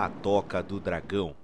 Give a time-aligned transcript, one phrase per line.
[0.00, 1.34] a Toca do Dragão.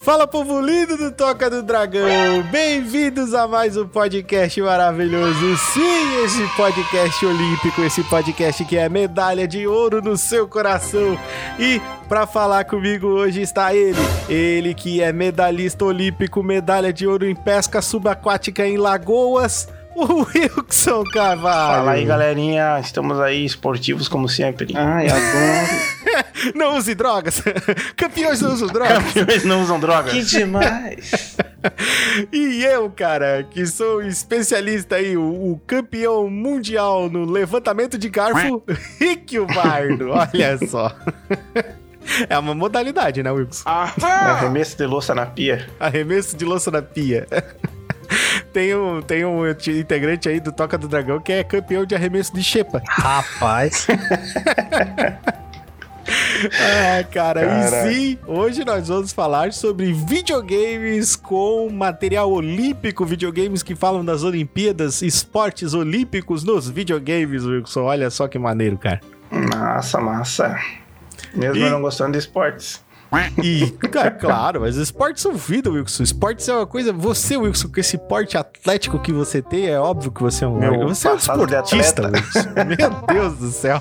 [0.00, 5.56] Fala povo lindo do Toca do Dragão, bem-vindos a mais um podcast maravilhoso.
[5.74, 11.18] Sim, esse podcast olímpico, esse podcast que é medalha de ouro no seu coração.
[11.58, 13.98] E para falar comigo hoje está ele,
[14.30, 21.02] ele que é medalhista olímpico, medalha de ouro em pesca subaquática em Lagoas, o Wilson
[21.04, 21.76] Carvalho.
[21.78, 22.78] Fala aí, galerinha.
[22.80, 24.74] Estamos aí esportivos como sempre.
[24.76, 26.52] Ai, adoro.
[26.54, 27.42] não use drogas.
[27.96, 29.12] Campeões não usam drogas.
[29.12, 30.12] Campeões não usam drogas.
[30.12, 31.36] Que demais.
[32.30, 38.62] e eu, cara, que sou especialista aí, o, o campeão mundial no levantamento de garfo,
[39.00, 40.10] Rick Bardo.
[40.10, 40.94] Olha só.
[42.28, 43.64] É uma modalidade, né, Wilson?
[43.66, 45.66] Ah, arremesso de louça na pia.
[45.80, 47.26] Arremesso de louça na pia.
[48.52, 52.34] tem um, tem um integrante aí do Toca do Dragão que é campeão de arremesso
[52.34, 52.82] de xepa.
[52.88, 53.86] Rapaz.
[56.08, 63.62] ah, cara, Cara, e sim, hoje nós vamos falar sobre videogames com material olímpico, videogames
[63.62, 67.82] que falam das Olimpíadas, esportes olímpicos nos videogames, Wilson.
[67.82, 69.00] Olha só que maneiro, cara.
[69.30, 70.56] Massa, massa.
[71.34, 71.70] Mesmo e...
[71.70, 72.85] não gostando de esportes.
[73.42, 76.02] E, cara, claro, mas esportes são vida, Wilson.
[76.02, 76.92] Esportes é uma coisa.
[76.92, 80.58] Você, Wilson, com esse porte atlético que você tem, é óbvio que você é um.
[80.58, 82.48] Meu você é um esportista, Wilson.
[82.66, 83.80] Meu Deus do céu.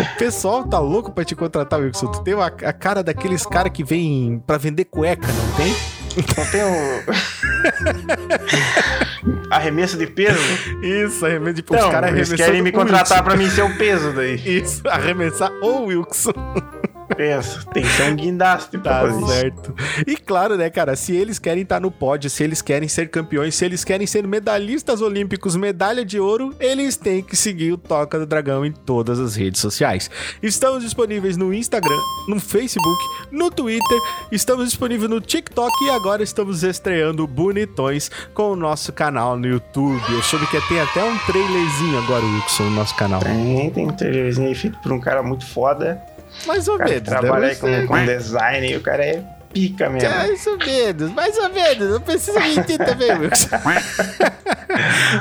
[0.00, 2.08] o pessoal tá louco pra te contratar, Wilson.
[2.08, 5.74] Tu tem a, a cara daqueles caras que vem pra vender cueca, não tem?
[6.36, 7.00] Não tem um.
[9.50, 10.40] arremesso de peso?
[10.82, 11.80] Isso, arremesso de peso.
[11.80, 14.34] Não, os caras eles querem me contratar pra mim ser o peso daí.
[14.34, 16.32] Isso, arremessar o Wilson.
[17.16, 19.74] Pensa, tem que ser um guindaste pra tá certo.
[20.06, 23.08] E claro, né, cara, se eles querem estar tá no pódio, se eles querem ser
[23.10, 27.78] campeões, se eles querem ser medalhistas olímpicos, medalha de ouro, eles têm que seguir o
[27.78, 30.10] Toca do Dragão em todas as redes sociais.
[30.42, 33.98] Estamos disponíveis no Instagram, no Facebook, no Twitter,
[34.30, 40.00] estamos disponíveis no TikTok e agora estamos estreando bonitões com o nosso canal no YouTube.
[40.10, 43.20] Eu soube que tem até um trailerzinho agora, Wilson, no nosso canal.
[43.20, 46.00] Tem, tem um trailerzinho feito por um cara muito foda.
[46.46, 47.02] Mais ou menos.
[47.02, 50.08] Trabalha aí com, com design e o cara é pica mesmo.
[50.08, 51.90] Mais ou menos, mais ou menos.
[51.90, 53.48] Não precisa mentir também, Wilson.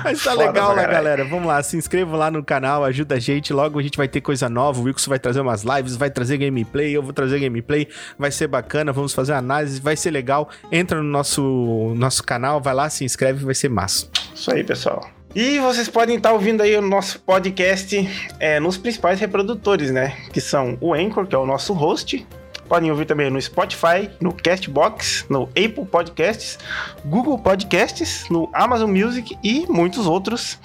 [0.03, 1.25] Mas tá Foda legal lá, galera.
[1.25, 3.52] Vamos lá, se inscrevam lá no canal, ajuda a gente.
[3.52, 4.80] Logo a gente vai ter coisa nova.
[4.80, 7.88] O Wilson vai trazer umas lives, vai trazer gameplay, eu vou trazer gameplay.
[8.18, 10.50] Vai ser bacana, vamos fazer análise, vai ser legal.
[10.72, 14.08] Entra no nosso, nosso canal, vai lá, se inscreve, vai ser massa.
[14.34, 15.19] Isso aí, pessoal.
[15.35, 18.09] E vocês podem estar ouvindo aí o nosso podcast
[18.40, 20.17] é, nos principais reprodutores, né?
[20.34, 22.25] Que são o Anchor, que é o nosso host,
[22.69, 26.59] Podem ouvir também no Spotify, no Castbox, no Apple Podcasts,
[27.03, 30.59] Google Podcasts, no Amazon Music e muitos outros.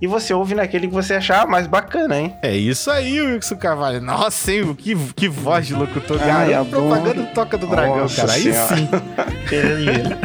[0.00, 2.34] E você ouve naquele que você achar mais bacana, hein?
[2.42, 4.00] É isso aí, Wilson Carvalho.
[4.00, 4.74] Nossa, hein?
[4.74, 6.18] Que, que voz de locutor.
[6.22, 8.32] Ai, a propaganda Toca do Dragão, Nossa cara.
[8.32, 8.88] Aí sim.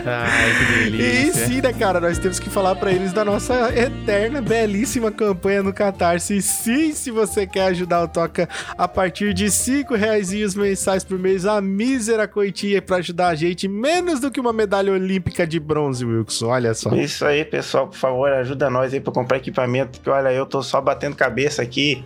[0.06, 1.28] Ai, que delícia.
[1.28, 2.00] E sim, né, cara?
[2.00, 6.38] Nós temos que falar para eles da nossa eterna, belíssima campanha no Catarse.
[6.38, 8.48] E sim, se você quer ajudar o Toca
[8.78, 13.68] a partir de cinco reais mensais por mês, a mísera coitinha para ajudar a gente,
[13.68, 16.48] menos do que uma medalha olímpica de bronze, Wilson.
[16.48, 16.94] Olha só.
[16.96, 20.62] Isso aí, pessoal, por favor, ajuda nós aí para comprar equipamento, que olha, eu tô
[20.62, 22.04] só batendo cabeça aqui.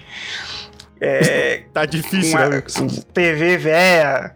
[1.02, 2.64] É, tá difícil, uma, né,
[3.14, 4.36] TV velha,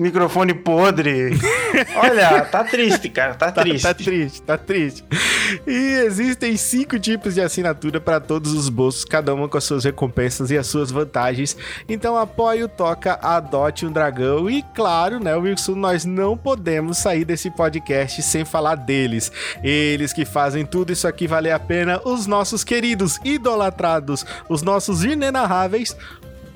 [0.00, 1.30] microfone podre.
[1.96, 3.82] Olha, tá triste, cara, tá, tá triste.
[3.82, 5.04] Tá, tá, triste, tá triste.
[5.66, 9.84] E existem cinco tipos de assinatura para todos os bolsos, cada uma com as suas
[9.84, 11.56] recompensas e as suas vantagens.
[11.88, 17.24] Então apoie o Toca, adote um dragão e claro, né, Wilson, nós não podemos sair
[17.24, 19.30] desse podcast sem falar deles.
[19.62, 25.04] Eles que fazem tudo isso aqui valer a pena, os nossos queridos idolatrados, os nossos
[25.04, 25.96] inenarráveis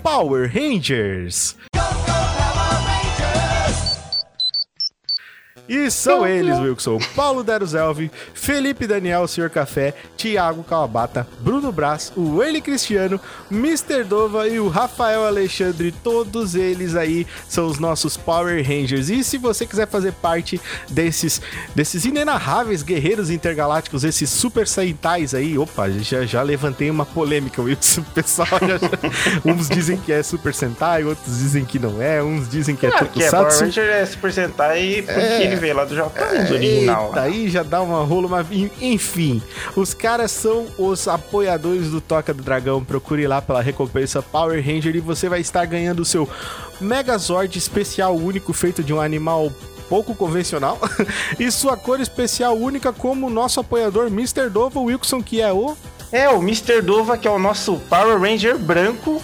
[0.02, 1.56] Power Rangers.
[5.69, 6.99] E são eles, Wilson.
[7.14, 13.19] Paulo Deruzelvi, Felipe Daniel, Senhor Café, Thiago Kawabata, Bruno Brás, o Eli Cristiano,
[13.50, 14.05] Mr.
[14.05, 15.93] Dova e o Rafael Alexandre.
[16.02, 19.08] Todos eles aí são os nossos Power Rangers.
[19.08, 21.40] E se você quiser fazer parte desses,
[21.75, 28.02] desses inenarráveis guerreiros intergalácticos, esses super saitais aí, opa, já, já levantei uma polêmica, Wilson.
[28.02, 28.90] O pessoal já, já,
[29.44, 32.90] uns dizem que é Super Sentai, outros dizem que não é, uns dizem que é,
[32.90, 33.12] é Tokusatsu.
[33.12, 36.52] Que é Power Ranger é Super Sentai porque é, ele veio lá do Japão, é,
[36.52, 37.08] original.
[37.08, 38.46] Eita, aí já dá uma rola, mas
[38.80, 39.42] enfim.
[39.76, 42.84] Os caras são os apoiadores do Toca do Dragão.
[42.84, 46.28] Procure lá pela recompensa Power Ranger e você vai estar ganhando o seu
[46.80, 49.52] Megazord especial único feito de um animal
[49.88, 50.78] pouco convencional
[51.38, 54.48] e sua cor especial única como o nosso apoiador Mr.
[54.48, 55.76] Dova Wilson, que é o
[56.10, 56.80] é, o Mr.
[56.80, 59.20] Dova, que é o nosso Power Ranger branco,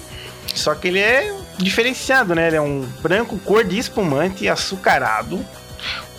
[0.54, 2.48] Só que ele é diferenciado, né?
[2.48, 5.38] Ele é um branco cor de espumante açucarado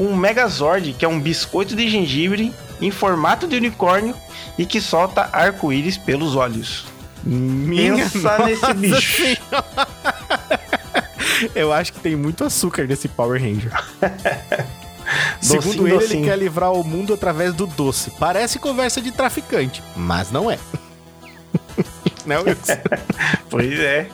[0.01, 2.51] com um Megazord, que é um biscoito de gengibre
[2.81, 4.15] em formato de unicórnio
[4.57, 6.85] e que solta arco-íris pelos olhos.
[7.23, 9.23] Minha Pensa nesse bicho.
[11.53, 13.71] Eu acho que tem muito açúcar nesse Power Ranger.
[15.39, 16.19] Segundo Docinho, ele, docinho.
[16.21, 18.11] ele quer livrar o mundo através do doce.
[18.19, 20.57] Parece conversa de traficante, mas não é.
[22.25, 22.77] Né, Wilson?
[23.49, 24.07] Pois é.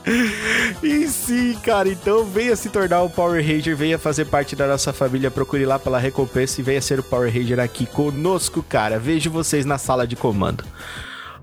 [0.82, 4.92] E sim, cara, então venha se tornar o Power Ranger, venha fazer parte da nossa
[4.92, 8.98] família, procure lá pela recompensa e venha ser o Power Ranger aqui conosco, cara.
[8.98, 10.64] Vejo vocês na sala de comando.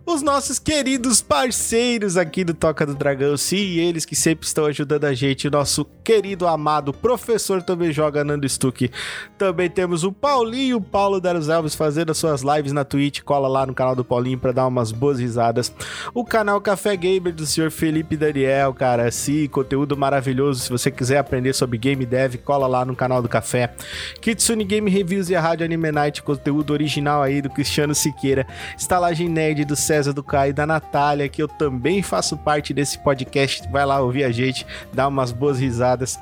[0.07, 5.07] Os nossos queridos parceiros aqui do Toca do Dragão, sim, eles que sempre estão ajudando
[5.07, 8.91] a gente, o nosso querido amado professor também joga Nando Stuck.
[9.39, 13.65] Também temos o Paulinho, Paulo Daros Alves fazendo as suas lives na Twitch, cola lá
[13.65, 15.73] no canal do Paulinho pra dar umas boas risadas.
[16.13, 20.61] O canal Café Gamer do senhor Felipe Daniel, cara, sim, conteúdo maravilhoso.
[20.61, 23.75] Se você quiser aprender sobre game dev, cola lá no canal do Café.
[24.21, 28.47] Kitsune Game Reviews e a Rádio Anime Night, conteúdo original aí do Cristiano Siqueira.
[28.77, 32.99] Estalagem Nerd do César do Caio e da Natália, que eu também faço parte desse
[32.99, 33.63] podcast.
[33.71, 36.19] Vai lá ouvir a gente, dar umas boas risadas.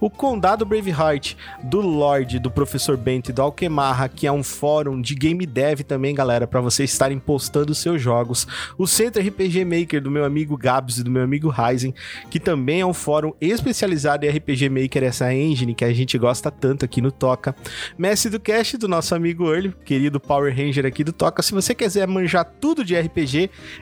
[0.00, 1.34] O Condado Braveheart,
[1.64, 5.80] do Lorde, do Professor Bento e do Alquemarra, que é um fórum de game dev
[5.80, 8.46] também, galera, para vocês estarem postando seus jogos.
[8.78, 11.92] O Centro RPG Maker, do meu amigo Gabs e do meu amigo Ryzen,
[12.30, 16.48] que também é um fórum especializado em RPG Maker, essa engine que a gente gosta
[16.48, 17.56] tanto aqui no Toca.
[17.98, 21.42] Mestre do Cast, do nosso amigo Early, querido Power Ranger aqui do Toca.
[21.42, 23.15] Se você quiser manjar tudo de RPG,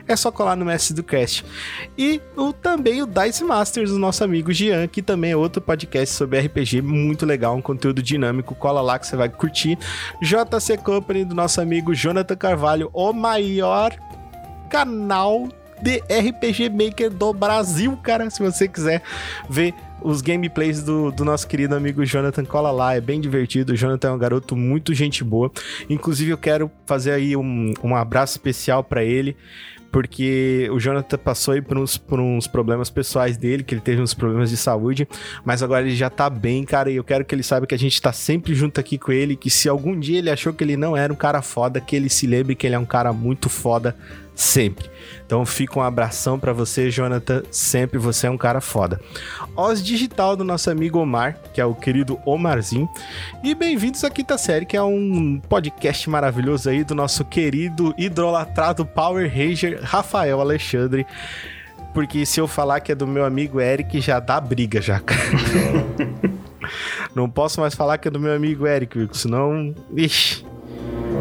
[0.07, 1.45] é só colar no Mestre do Cast.
[1.97, 6.15] E o, também o Dice Masters, do nosso amigo Jean, que também é outro podcast
[6.15, 8.55] sobre RPG muito legal, um conteúdo dinâmico.
[8.55, 9.77] Cola lá que você vai curtir.
[10.21, 13.93] JC Company, do nosso amigo Jonathan Carvalho, o maior
[14.69, 15.47] canal
[15.81, 18.29] de RPG Maker do Brasil, cara.
[18.29, 19.01] Se você quiser
[19.49, 23.73] ver os gameplays do, do nosso querido amigo Jonathan, cola lá, é bem divertido.
[23.73, 25.51] O Jonathan é um garoto muito gente boa.
[25.89, 29.35] Inclusive, eu quero fazer aí um, um abraço especial pra ele.
[29.91, 34.01] Porque o Jonathan passou aí por uns, por uns problemas pessoais dele, que ele teve
[34.01, 35.07] uns problemas de saúde,
[35.45, 37.79] mas agora ele já tá bem, cara, e eu quero que ele saiba que a
[37.79, 40.75] gente tá sempre junto aqui com ele, que se algum dia ele achou que ele
[40.75, 43.47] não era um cara foda, que ele se lembre que ele é um cara muito
[43.47, 43.95] foda
[44.35, 44.89] sempre.
[45.25, 48.99] Então fica um abração pra você, Jonathan, sempre você é um cara foda.
[49.55, 52.89] Oz Digital do nosso amigo Omar, que é o querido Omarzinho,
[53.43, 58.85] e bem-vindos à Quinta Série, que é um podcast maravilhoso aí do nosso querido idolatrado
[58.85, 61.07] Power Ranger Rafael Alexandre.
[61.93, 65.21] Porque se eu falar que é do meu amigo Eric, já dá briga já, cara.
[67.15, 69.75] Não posso mais falar que é do meu amigo Eric, Wilson, senão.
[69.95, 70.45] Ixi.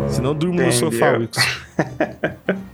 [0.08, 1.40] Senão durmo no sofá, Wilson.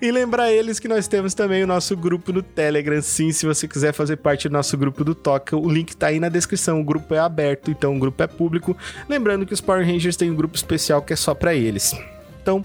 [0.00, 3.00] E lembrar eles que nós temos também o nosso grupo no Telegram.
[3.00, 6.20] Sim, se você quiser fazer parte do nosso grupo do Toca, o link tá aí
[6.20, 6.80] na descrição.
[6.80, 8.76] O grupo é aberto, então o grupo é público.
[9.08, 11.94] Lembrando que os Power Rangers têm um grupo especial que é só pra eles.
[12.42, 12.62] Então,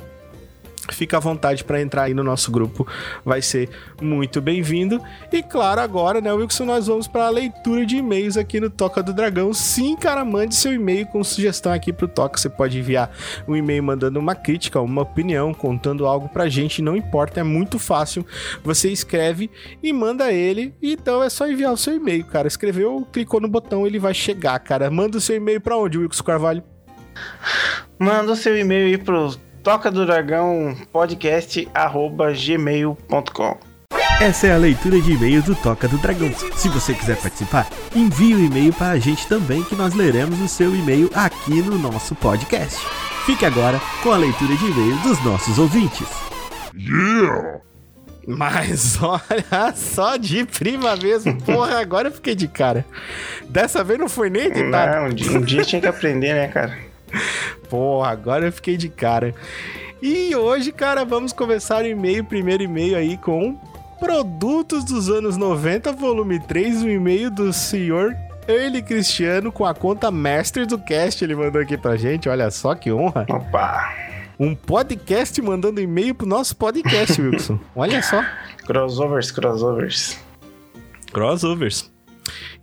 [0.93, 2.88] fica à vontade para entrar aí no nosso grupo,
[3.24, 3.69] vai ser
[4.01, 5.01] muito bem-vindo.
[5.31, 9.01] E claro, agora, né, Wilson, nós vamos para a leitura de e-mails aqui no Toca
[9.01, 9.53] do Dragão.
[9.53, 12.38] Sim, cara, mande seu e-mail com sugestão aqui pro Toca.
[12.38, 13.12] Você pode enviar
[13.48, 17.79] um e-mail mandando uma crítica, uma opinião, contando algo pra gente, não importa, é muito
[17.79, 18.25] fácil.
[18.63, 19.50] Você escreve
[19.81, 22.48] e manda ele, então é só enviar o seu e-mail, cara.
[22.48, 24.89] Escreveu, clicou no botão, ele vai chegar, cara.
[24.89, 26.63] Manda o seu e-mail para onde, Wilson Carvalho?
[27.98, 33.58] Manda o seu e-mail aí pro toca do dragão podcast arroba gmail.com.
[34.22, 36.30] Essa é a leitura de e-mails do Toca do Dragão.
[36.56, 40.48] Se você quiser participar, envie o e-mail para a gente também, que nós leremos o
[40.48, 42.86] seu e-mail aqui no nosso podcast.
[43.25, 46.08] Fique agora com a leitura de e-mails dos nossos ouvintes.
[48.28, 51.42] Mas olha só de prima mesmo.
[51.42, 52.86] Porra, agora eu fiquei de cara.
[53.48, 54.98] Dessa vez não foi nem editado.
[54.98, 56.88] Não, um dia, um dia tinha que aprender, né, cara?
[57.70, 59.34] Porra, agora eu fiquei de cara.
[60.01, 63.60] E hoje, cara, vamos começar o e-mail, primeiro e-mail aí com
[64.00, 68.16] Produtos dos anos 90, volume 3, o e-mail do senhor
[68.48, 71.22] Early Cristiano com a conta Master do Cast.
[71.22, 73.25] Ele mandou aqui pra gente, olha só que honra.
[73.30, 73.94] Opa!
[74.39, 77.60] Um podcast mandando e-mail pro nosso podcast, Wilson.
[77.75, 78.24] Olha só.
[78.66, 80.18] Crossovers, crossovers.
[81.12, 81.92] Crossovers.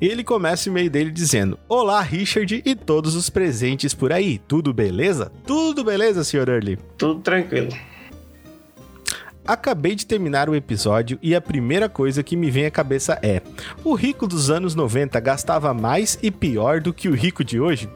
[0.01, 4.39] E ele começa o e-mail dele dizendo: Olá, Richard e todos os presentes por aí.
[4.47, 5.31] Tudo beleza?
[5.47, 6.79] Tudo beleza, senhor Early?
[6.97, 7.69] Tudo tranquilo.
[9.47, 13.41] Acabei de terminar o episódio e a primeira coisa que me vem à cabeça é:
[13.85, 17.89] o rico dos anos 90 gastava mais e pior do que o rico de hoje?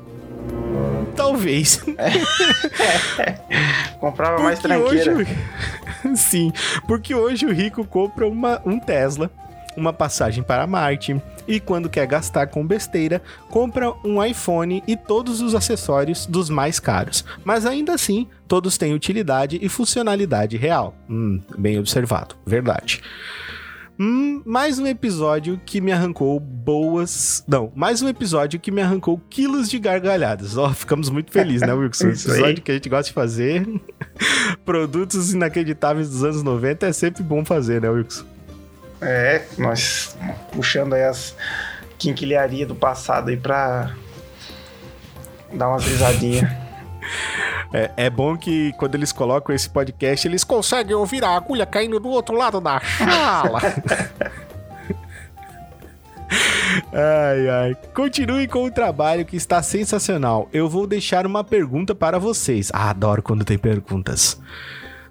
[1.17, 1.83] Tal- vez.
[4.01, 5.31] Comprava mais Porque hoje tranqueira.
[6.17, 6.53] Sim,
[6.87, 9.31] porque hoje o rico compra uma, um Tesla,
[9.77, 15.41] uma passagem para Marte e quando quer gastar com besteira, compra um iPhone e todos
[15.41, 17.25] os acessórios dos mais caros.
[17.45, 20.95] Mas ainda assim, todos têm utilidade e funcionalidade real.
[21.09, 23.03] Hum, bem observado, verdade.
[24.03, 27.45] Hum, mais um episódio que me arrancou boas.
[27.47, 30.57] Não, mais um episódio que me arrancou quilos de gargalhadas.
[30.57, 32.07] Ó, ficamos muito felizes, né, Wilson?
[32.09, 32.13] Aí.
[32.13, 33.69] episódio que a gente gosta de fazer.
[34.65, 38.25] Produtos inacreditáveis dos anos 90 é sempre bom fazer, né, Wilson?
[39.01, 40.17] É, nós
[40.53, 41.35] puxando aí as
[41.99, 43.95] quinquilharias do passado aí pra
[45.53, 46.51] dar umas risadinhas.
[47.73, 52.01] É, é bom que quando eles colocam esse podcast, eles conseguem ouvir a agulha caindo
[52.01, 53.61] do outro lado da chala.
[56.93, 57.77] Ai, ai.
[57.95, 60.49] Continue com o trabalho que está sensacional.
[60.53, 62.71] Eu vou deixar uma pergunta para vocês.
[62.73, 64.41] Ah, adoro quando tem perguntas.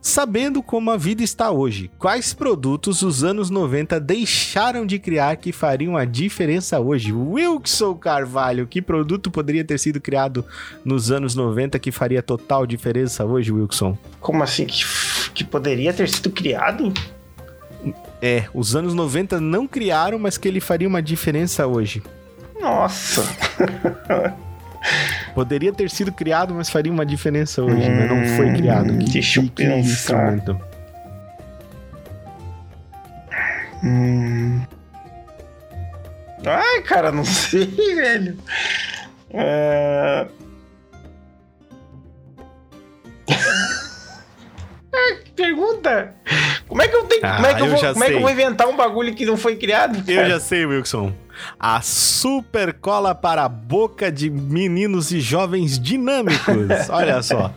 [0.01, 5.51] Sabendo como a vida está hoje, quais produtos os anos 90 deixaram de criar que
[5.51, 7.11] fariam a diferença hoje?
[7.11, 10.45] Wilson Carvalho, que produto poderia ter sido criado
[10.85, 13.97] nos anos 90 que faria total diferença hoje, Wilson?
[14.21, 14.65] Como assim?
[14.65, 14.85] Que,
[15.33, 16.93] que poderia ter sido criado?
[18.21, 22.01] É, os anos 90 não criaram, mas que ele faria uma diferença hoje.
[22.59, 23.23] Nossa.
[25.36, 28.07] Poderia ter sido criado, mas faria uma diferença hoje, né?
[28.07, 28.98] Não foi criado.
[28.98, 30.33] Que, deixa eu que- que pensar.
[30.33, 30.59] instrumento.
[33.83, 34.62] Hum.
[36.45, 38.38] Ai, cara, não sei, velho.
[39.31, 40.25] É...
[44.93, 46.13] Ai, que pergunta.
[46.69, 48.13] Como é que eu tenho, Ah, como é que eu, eu vou, como é que
[48.13, 49.97] eu vou inventar um bagulho que não foi criado?
[50.07, 50.29] Eu cara?
[50.29, 51.11] já sei, Wilson.
[51.59, 56.67] A super cola para a boca de meninos e jovens dinâmicos.
[56.89, 57.51] Olha só.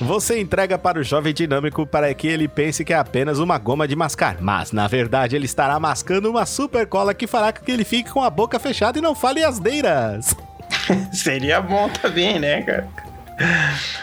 [0.00, 3.88] Você entrega para o jovem dinâmico para que ele pense que é apenas uma goma
[3.88, 7.70] de mascar, mas na verdade ele estará mascando uma super cola que fará com que
[7.72, 10.34] ele fique com a boca fechada e não fale asneiras.
[11.12, 12.88] Seria bom também, né, cara?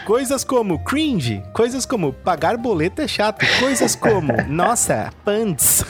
[0.04, 5.84] Coisas como cringe, coisas como pagar boleto é chato, coisas como nossa, pants.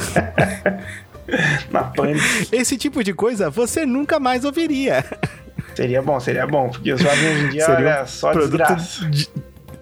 [1.70, 2.12] Na Pan.
[2.52, 5.04] Esse tipo de coisa você nunca mais ouviria.
[5.74, 9.06] Seria bom, seria bom, porque os jovens hoje em dia, Seria olha, só desgraça.
[9.10, 9.28] di-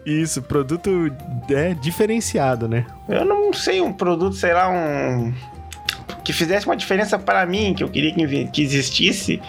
[0.07, 1.13] Isso, produto
[1.51, 2.87] é, diferenciado, né?
[3.09, 5.33] Eu não sei, um produto, sei lá, um.
[6.25, 9.41] que fizesse uma diferença para mim, que eu queria que, que existisse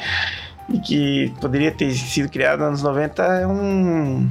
[0.69, 4.29] e que poderia ter sido criado nos anos 90 é um.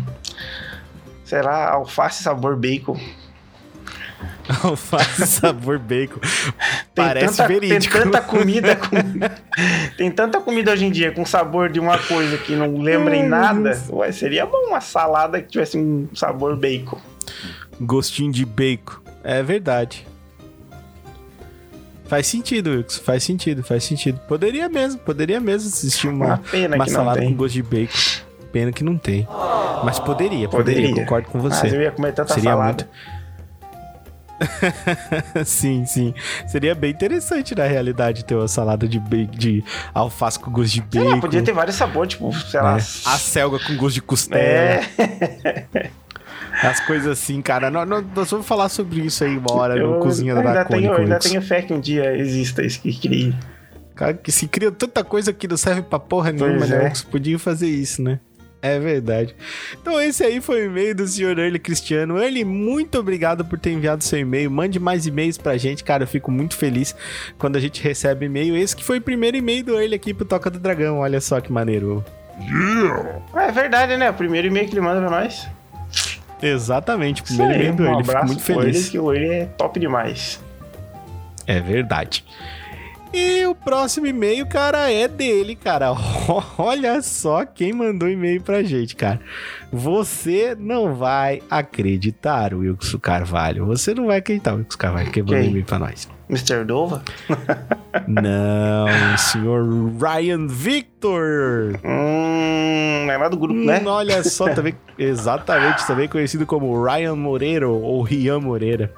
[1.25, 2.99] Sei lá, alface sabor bacon.
[4.62, 6.21] Alface sabor bacon.
[6.95, 7.95] Tem Parece tanta, verídico.
[7.95, 8.89] Tem tanta comida com,
[9.97, 13.23] Tem tanta comida hoje em dia com sabor de uma coisa que não lembra em
[13.23, 13.83] meu nada.
[13.91, 17.01] Ué, seria bom uma salada que tivesse um sabor bacon.
[17.81, 19.01] Gostinho de bacon.
[19.25, 20.07] É verdade.
[22.12, 22.99] Faz sentido, Wilkes.
[22.99, 24.21] Faz sentido, faz sentido.
[24.28, 27.97] Poderia mesmo, poderia mesmo existir Uma uma, uma salada com gosto de bacon.
[28.52, 29.26] Pena que não tem.
[29.83, 30.95] Mas poderia, poderia, Poderia.
[30.95, 31.62] concordo com você.
[31.62, 32.87] Mas eu ia comer tanta Seria salada.
[35.47, 36.12] sim, sim.
[36.47, 39.64] Seria bem interessante, na realidade, ter uma salada de, bacon, de
[39.95, 41.14] alface com gosto de Sei bacon.
[41.14, 42.75] lá, podia ter vários sabores, tipo, sei lá.
[42.75, 42.83] né?
[43.07, 44.38] A selga com gosto de costela.
[44.42, 44.83] É,
[46.63, 47.71] As coisas assim, cara.
[47.71, 50.89] Nós, nós- vamos falar sobre isso aí uma hora no Cozinha da ainda Dracônica.
[50.89, 51.31] tenho, ainda Wilkes.
[51.31, 53.35] tenho fé que um dia exista isso que crie.
[53.95, 56.83] Cara, que se cria tanta coisa que não serve pra porra nenhuma, Pois né?
[56.85, 56.87] é.
[56.87, 58.21] Eles podiam fazer isso, né?
[58.65, 59.35] É verdade.
[59.81, 62.17] Então esse aí foi o e-mail do senhor Early Cristiano.
[62.17, 64.49] Early, muito obrigado por ter enviado seu e-mail.
[64.51, 66.05] Mande mais e-mails pra gente, cara.
[66.05, 66.95] Eu fico muito feliz
[67.39, 68.57] quando a gente recebe e-mail.
[68.57, 70.99] Esse que foi o primeiro e-mail do Early aqui pro Toca do Dragão.
[71.01, 72.05] Olha só que maneiro.
[73.35, 74.09] É verdade, né?
[74.11, 75.47] O primeiro e-mail que ele manda pra nós.
[76.43, 77.99] Exatamente, primeiro aí, do um.
[77.99, 78.77] Fico abraço muito feliz.
[78.77, 80.41] Ele, que o ele é top demais.
[81.47, 82.25] É verdade.
[83.12, 85.92] E o próximo e-mail, cara, é dele, cara.
[86.57, 89.21] Olha só quem mandou e-mail pra gente, cara.
[89.71, 93.66] Você não vai acreditar, Wilson Carvalho.
[93.66, 96.09] Você não vai acreditar, Wilson Carvalho, quem mandou e-mail pra nós.
[96.33, 96.64] Mr.
[96.64, 97.02] Dova?
[98.09, 101.78] Não, o senhor Ryan Victor.
[101.85, 103.81] Hum, é lá do grupo, né?
[103.81, 108.90] Hum, olha só, também, exatamente, também conhecido como Ryan Moreira ou Rian Moreira.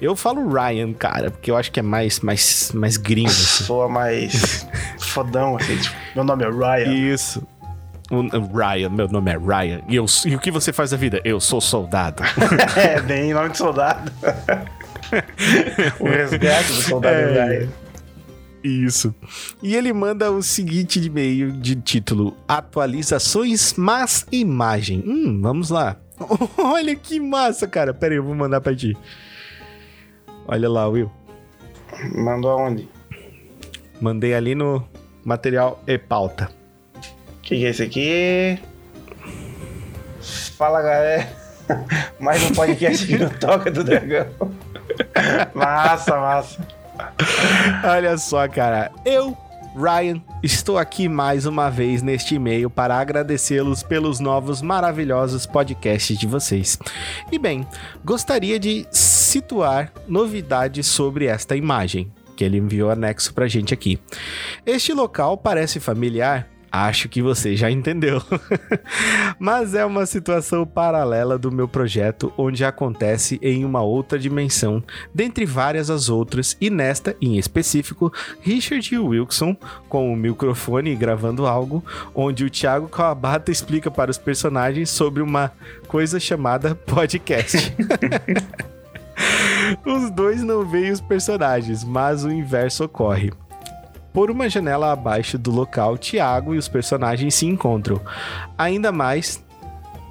[0.00, 3.64] Eu falo Ryan, cara, porque eu acho que é mais, mais, mais gringo, assim.
[3.64, 4.66] Soa mais
[4.98, 6.92] fodão, assim, tipo, meu nome é Ryan.
[6.92, 7.46] Isso.
[8.52, 9.80] Ryan, meu nome é Ryan.
[9.88, 11.20] E, eu, e o que você faz da vida?
[11.24, 12.22] Eu sou soldado.
[12.76, 14.12] é, bem nome de soldado.
[16.00, 17.46] o resgate do soldado É.
[17.48, 17.68] Ryan.
[18.62, 19.14] Isso.
[19.62, 25.04] E ele manda o seguinte e-mail de título: Atualizações, mas imagem.
[25.06, 25.96] Hum, vamos lá.
[26.56, 27.92] Olha que massa, cara.
[27.92, 28.96] Pera aí, eu vou mandar pra ti.
[30.46, 31.10] Olha lá, Will.
[32.14, 32.88] Mandou aonde?
[34.00, 34.86] Mandei ali no
[35.24, 36.50] material e pauta.
[36.96, 38.58] O que, que é esse aqui?
[40.56, 41.28] Fala, galera.
[42.20, 44.28] Mais um podcast aqui no Toca do Dragão.
[45.54, 46.68] massa, massa.
[47.84, 48.90] Olha só, cara.
[49.04, 49.36] Eu,
[49.74, 56.28] Ryan, estou aqui mais uma vez neste e-mail para agradecê-los pelos novos maravilhosos podcasts de
[56.28, 56.78] vocês.
[57.32, 57.66] E bem,
[58.04, 63.98] gostaria de situar novidades sobre esta imagem que ele enviou anexo pra gente aqui.
[64.64, 68.20] Este local parece familiar Acho que você já entendeu.
[69.38, 74.82] Mas é uma situação paralela do meu projeto, onde acontece em uma outra dimensão,
[75.14, 79.56] dentre várias as outras, e nesta, em específico, Richard Wilson
[79.88, 85.52] com o microfone gravando algo, onde o Thiago Kawabata explica para os personagens sobre uma
[85.86, 87.72] coisa chamada podcast.
[89.86, 93.30] os dois não veem os personagens, mas o inverso ocorre.
[94.14, 98.00] Por uma janela abaixo do local, Tiago e os personagens se encontram.
[98.56, 99.44] Ainda mais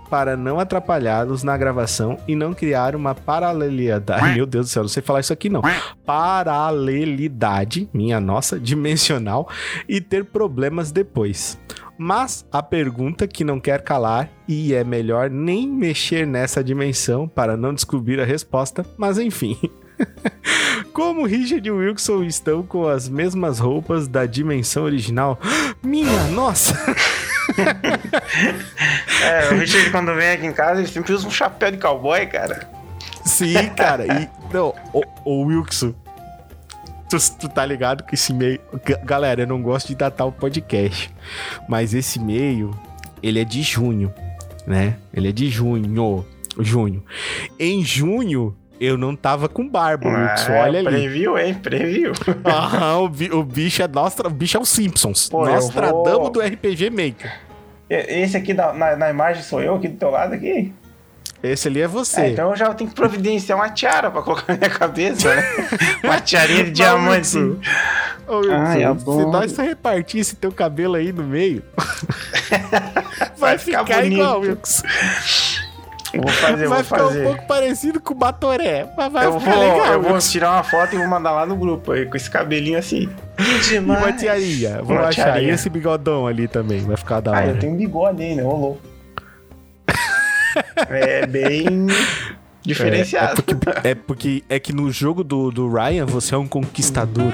[0.09, 4.35] para não atrapalhá-los na gravação e não criar uma paralelidade.
[4.35, 5.61] Meu Deus do céu, não sei falar isso aqui não.
[6.05, 9.47] Paralelidade, minha nossa, dimensional
[9.87, 11.57] e ter problemas depois.
[11.97, 17.55] Mas a pergunta que não quer calar e é melhor nem mexer nessa dimensão para
[17.55, 19.57] não descobrir a resposta, mas enfim.
[20.93, 25.39] Como Richard e Wilson estão com as mesmas roupas da dimensão original.
[25.83, 26.75] Minha nossa!
[29.21, 32.25] é, o Richard quando vem aqui em casa, ele sempre usa um chapéu de cowboy,
[32.27, 32.69] cara.
[33.25, 34.05] Sim, cara.
[34.05, 35.93] E, não, o, o Wilson,
[37.13, 38.59] Tu, tu, tá ligado que esse meio.
[39.03, 41.11] Galera, eu não gosto de datar o podcast.
[41.69, 42.71] Mas esse meio,
[43.21, 44.11] ele é de junho,
[44.65, 44.97] né?
[45.13, 46.25] Ele é de junho.
[46.59, 47.03] Junho.
[47.59, 50.89] Em junho, eu não tava com barba, Wilson, ah, olha ali.
[50.89, 51.53] Previu, hein?
[51.53, 52.11] Previu.
[52.45, 55.29] Aham, o, o bicho é Nostra, o bicho é o Simpsons.
[55.29, 56.29] Pô, Nostradamo vou...
[56.29, 57.31] do RPG Maker.
[57.89, 60.73] Esse aqui na, na, na, imagem sou eu aqui do teu lado aqui?
[61.41, 62.21] Esse ali é você.
[62.21, 65.43] É, então eu já tenho que providenciar uma tiara pra colocar na minha cabeça, né?
[66.03, 67.37] uma tiarinha de diamante.
[68.27, 71.61] Ô, Wilson, ah, é se nós repartir esse teu cabelo aí no meio,
[73.37, 74.87] vai, vai ficar, ficar igual, Wilson.
[76.15, 77.21] Vou fazer, vai vou ficar fazer.
[77.21, 78.87] um pouco parecido com o Batoré.
[78.95, 79.93] Mas vai eu ficar vou, legal.
[79.93, 82.77] Eu vou tirar uma foto e vou mandar lá no grupo aí, com esse cabelinho
[82.77, 83.09] assim.
[83.71, 84.81] E uma tiarinha.
[84.83, 85.23] Vou uma achar.
[85.25, 85.51] Tiarinha.
[85.51, 86.79] E esse bigodão ali também.
[86.81, 87.41] Vai ficar da hora.
[87.41, 88.81] Ah, eu tenho bigode ainda, ô louco.
[90.89, 91.87] é bem
[92.61, 93.43] diferenciado.
[93.47, 96.47] É, é, porque, é, porque, é que no jogo do, do Ryan você é um
[96.47, 97.31] conquistador.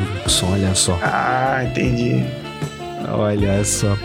[0.51, 0.97] Olha só.
[1.01, 2.23] Ah, entendi.
[3.11, 3.97] Olha só.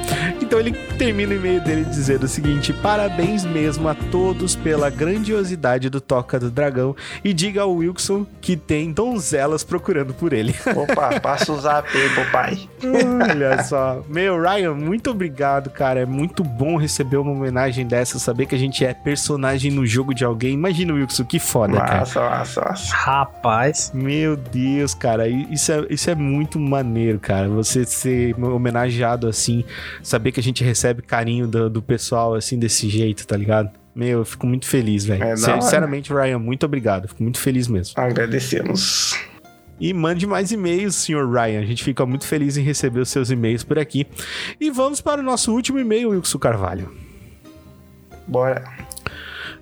[0.55, 5.91] Então ele termina o e-mail dele dizendo o seguinte: parabéns mesmo a todos pela grandiosidade
[5.91, 10.55] do Toca do Dragão e diga ao Wilson que tem donzelas procurando por ele.
[10.77, 12.69] Opa, passa o zap aí, papai.
[13.29, 14.05] Olha só.
[14.09, 15.99] Meu, Ryan, muito obrigado, cara.
[15.99, 20.15] É muito bom receber uma homenagem dessa, saber que a gente é personagem no jogo
[20.15, 20.55] de alguém.
[20.55, 21.99] Imagina, Wilson, que foda, massa, cara.
[21.99, 22.95] Massa, massa, massa.
[22.95, 23.91] Rapaz.
[23.93, 25.27] Meu Deus, cara.
[25.27, 27.49] Isso é, isso é muito maneiro, cara.
[27.49, 29.65] Você ser homenageado assim,
[30.01, 33.71] saber que a gente recebe carinho do, do pessoal assim desse jeito, tá ligado?
[33.95, 35.23] Meu, eu fico muito feliz, velho.
[35.23, 37.07] É, Sinceramente, Ryan, muito obrigado.
[37.09, 37.95] Fico muito feliz mesmo.
[37.97, 39.17] Agradecemos.
[39.79, 41.61] E mande mais e-mails, senhor Ryan.
[41.61, 44.07] A gente fica muito feliz em receber os seus e-mails por aqui.
[44.61, 46.93] E vamos para o nosso último e-mail, Wilson Carvalho.
[48.27, 48.65] Bora.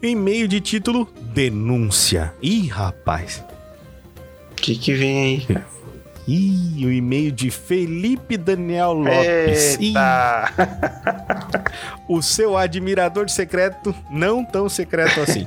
[0.02, 2.34] E-mail de título Denúncia.
[2.42, 3.44] Ih, rapaz.
[4.52, 5.58] O que que vem aí?
[6.26, 9.78] Ih, o e-mail de Felipe Daniel Lopes.
[9.80, 10.52] Eita.
[12.08, 15.46] o seu admirador secreto, não tão secreto assim.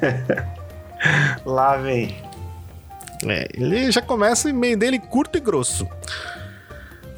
[1.45, 2.15] Lá vem.
[3.25, 5.87] É, ele já começa o e-mail dele curto e grosso.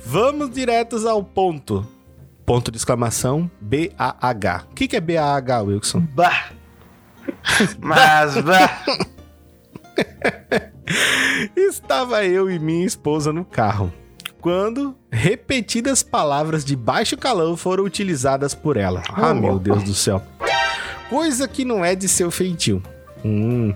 [0.05, 1.85] Vamos diretos ao ponto.
[2.45, 4.65] Ponto de exclamação B-A-H.
[4.71, 6.01] O que, que é B-A-H, Wilson?
[6.13, 6.51] Bah.
[7.79, 8.85] Mas bah.
[11.55, 13.91] Estava eu e minha esposa no carro,
[14.41, 19.03] quando repetidas palavras de baixo calão foram utilizadas por ela.
[19.13, 20.21] Ah, meu Deus do céu.
[21.09, 22.81] Coisa que não é de seu feitio.
[23.23, 23.73] Hum.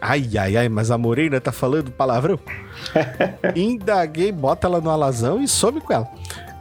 [0.00, 2.38] Ai, ai, ai, mas a Moreira tá falando palavrão?
[3.54, 6.08] Indaguei, bota ela no alazão e some com ela.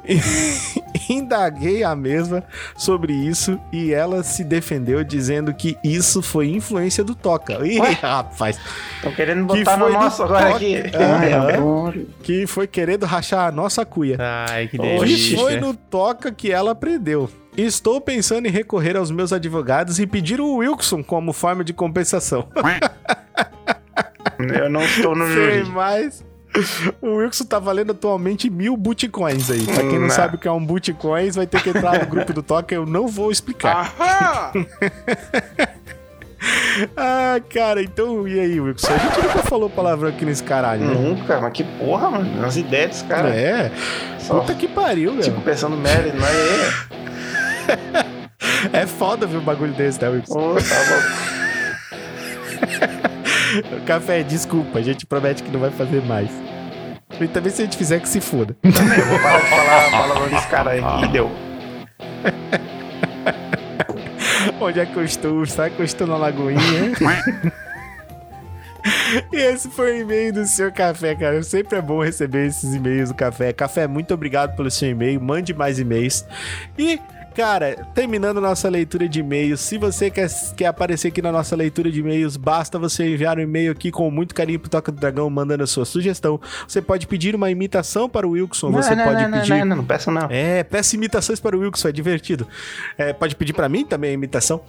[1.09, 2.43] Indaguei a mesma
[2.77, 7.65] sobre isso e ela se defendeu dizendo que isso foi influência do Toca.
[7.65, 7.91] Ih, Ué?
[8.01, 8.59] rapaz.
[8.97, 10.75] Estão querendo Que botar no foi do nosso agora toque.
[10.75, 10.95] aqui.
[10.95, 12.07] Adoro.
[12.21, 14.17] Que foi querendo rachar a nossa cuia.
[14.19, 14.75] Ai, que.
[14.77, 15.37] E delícia.
[15.37, 17.29] foi no Toca que ela aprendeu.
[17.57, 22.47] Estou pensando em recorrer aos meus advogados e pedir o Wilson como forma de compensação.
[24.37, 25.69] Eu não estou no Sei júri.
[25.71, 26.23] mais.
[27.01, 29.63] O Wilson tá valendo atualmente mil bitcoins aí.
[29.65, 30.09] Pra quem não Não.
[30.09, 32.73] sabe o que é um bitcoins, vai ter que entrar no grupo do Toca.
[32.73, 33.93] Eu não vou explicar.
[36.95, 38.87] Ah, cara, então e aí, Wilson?
[38.93, 40.93] A gente nunca falou palavrão aqui nesse caralho, né?
[40.93, 42.45] Nunca, mas que porra, mano.
[42.45, 43.35] As ideias dos caras.
[43.35, 43.69] É,
[44.19, 45.41] Só puta que pariu, tipo velho.
[45.41, 48.09] pensando merda, não é?
[48.71, 50.39] É foda ver um bagulho desse, né, Wilson?
[50.39, 50.61] Ô, tá
[53.85, 56.29] Café, desculpa, a gente promete que não vai fazer mais.
[57.19, 58.55] E também se a gente fizer que se foda.
[58.63, 60.81] Eu vou parar de falar palavrão desse cara aí.
[61.03, 61.29] E deu.
[64.61, 65.45] Onde é que eu estou?
[65.45, 66.59] Será que eu estou na Lagoinha?
[69.31, 71.41] E esse foi o e-mail do seu café, cara.
[71.43, 73.51] Sempre é bom receber esses e-mails do café.
[73.51, 75.19] Café, muito obrigado pelo seu e-mail.
[75.21, 76.25] Mande mais e-mails.
[76.77, 76.99] E,
[77.39, 81.89] cara, terminando nossa leitura de e-mails, se você quer, quer aparecer aqui na nossa leitura
[81.89, 85.29] de e-mails, basta você enviar um e-mail aqui com muito carinho pro Toca do Dragão,
[85.29, 86.37] mandando a sua sugestão.
[86.67, 89.51] Você pode pedir uma imitação para o Wilson, você não, pode não, não, pedir.
[89.51, 90.27] Não, não, não peço não.
[90.29, 92.45] É, peça imitações para o Wilson, é divertido.
[92.97, 94.59] É, pode pedir para mim também a imitação.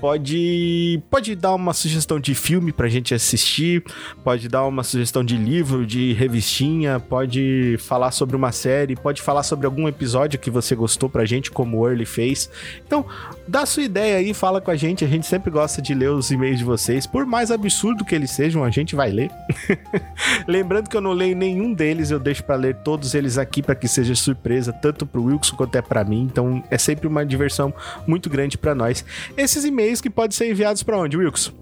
[0.00, 3.82] Pode, pode dar uma sugestão de filme pra gente assistir,
[4.22, 9.42] pode dar uma sugestão de livro, de revistinha, pode falar sobre uma série, pode falar
[9.42, 12.50] sobre algum episódio que você gostou pra gente, como o Early fez.
[12.86, 13.06] Então,
[13.48, 16.30] dá sua ideia aí, fala com a gente, a gente sempre gosta de ler os
[16.30, 19.30] e-mails de vocês, por mais absurdo que eles sejam, a gente vai ler.
[20.46, 23.74] Lembrando que eu não leio nenhum deles, eu deixo pra ler todos eles aqui pra
[23.74, 26.22] que seja surpresa, tanto pro Wilson quanto é pra mim.
[26.22, 27.72] Então é sempre uma diversão
[28.06, 29.04] muito grande pra nós.
[29.36, 31.52] Esses e-mails que podem ser enviados pra onde, Wilson?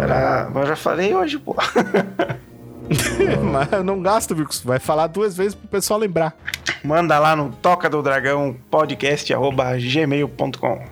[0.00, 0.48] Era...
[0.52, 1.54] Mas eu já falei hoje, pô.
[3.52, 4.62] Mas eu não gasto, Wilson.
[4.68, 6.34] Vai falar duas vezes pro pessoal lembrar.
[6.84, 10.82] Manda lá no toca do dragão podcast arroba gmail.com.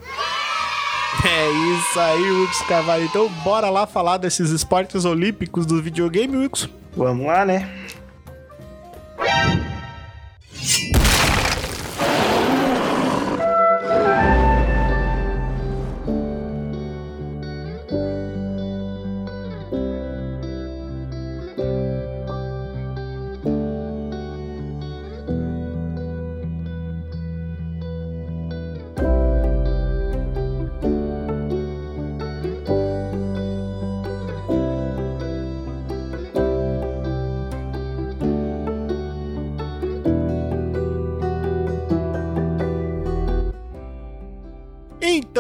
[1.25, 3.05] É isso aí, Wilson Carvalho.
[3.05, 6.69] Então bora lá falar desses esportes olímpicos do videogame, Wilson.
[6.97, 7.69] Vamos lá, né?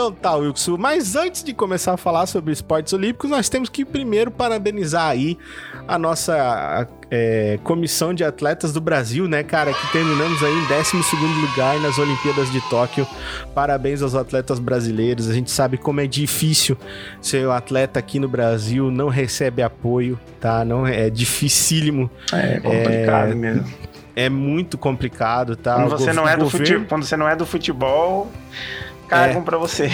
[0.00, 0.78] Então tá, Wilson.
[0.78, 5.36] Mas antes de começar a falar sobre esportes olímpicos, nós temos que primeiro parabenizar aí
[5.86, 9.74] a nossa é, comissão de atletas do Brasil, né, cara?
[9.74, 10.96] Que terminamos aí em 12
[11.46, 13.06] lugar nas Olimpíadas de Tóquio.
[13.54, 15.28] Parabéns aos atletas brasileiros.
[15.28, 16.78] A gente sabe como é difícil
[17.20, 20.64] ser um atleta aqui no Brasil, não recebe apoio, tá?
[20.64, 23.66] Não é dificílimo, É complicado mesmo.
[24.16, 25.74] é muito complicado, tá?
[25.74, 26.86] Quando você, não é do governo- fute...
[26.88, 28.30] Quando você não é do futebol,
[29.11, 29.88] cagam pra você.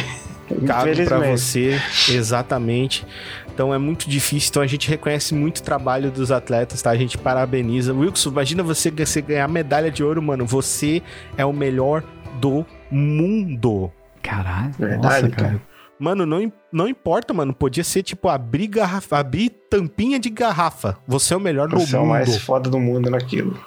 [0.49, 1.39] Cago pra Infelizmente.
[1.41, 1.81] você,
[2.15, 3.05] exatamente.
[3.53, 4.51] Então é muito difícil.
[4.51, 6.91] Então a gente reconhece muito o trabalho dos atletas, tá?
[6.91, 7.93] A gente parabeniza.
[7.93, 10.47] Wilson, imagina você, você ganhar medalha de ouro, mano.
[10.47, 11.03] Você
[11.37, 12.05] é o melhor
[12.41, 13.91] do mundo.
[14.23, 14.73] Caralho.
[14.79, 15.49] Verdade, nossa, cara.
[15.49, 15.63] cara.
[15.99, 17.55] Mano, não, não importa, mano.
[17.55, 20.99] Podia ser tipo abrir, garrafa, abrir tampinha de garrafa.
[21.09, 22.11] Você é o melhor do Você é o mundo.
[22.11, 23.59] mais foda do mundo naquilo.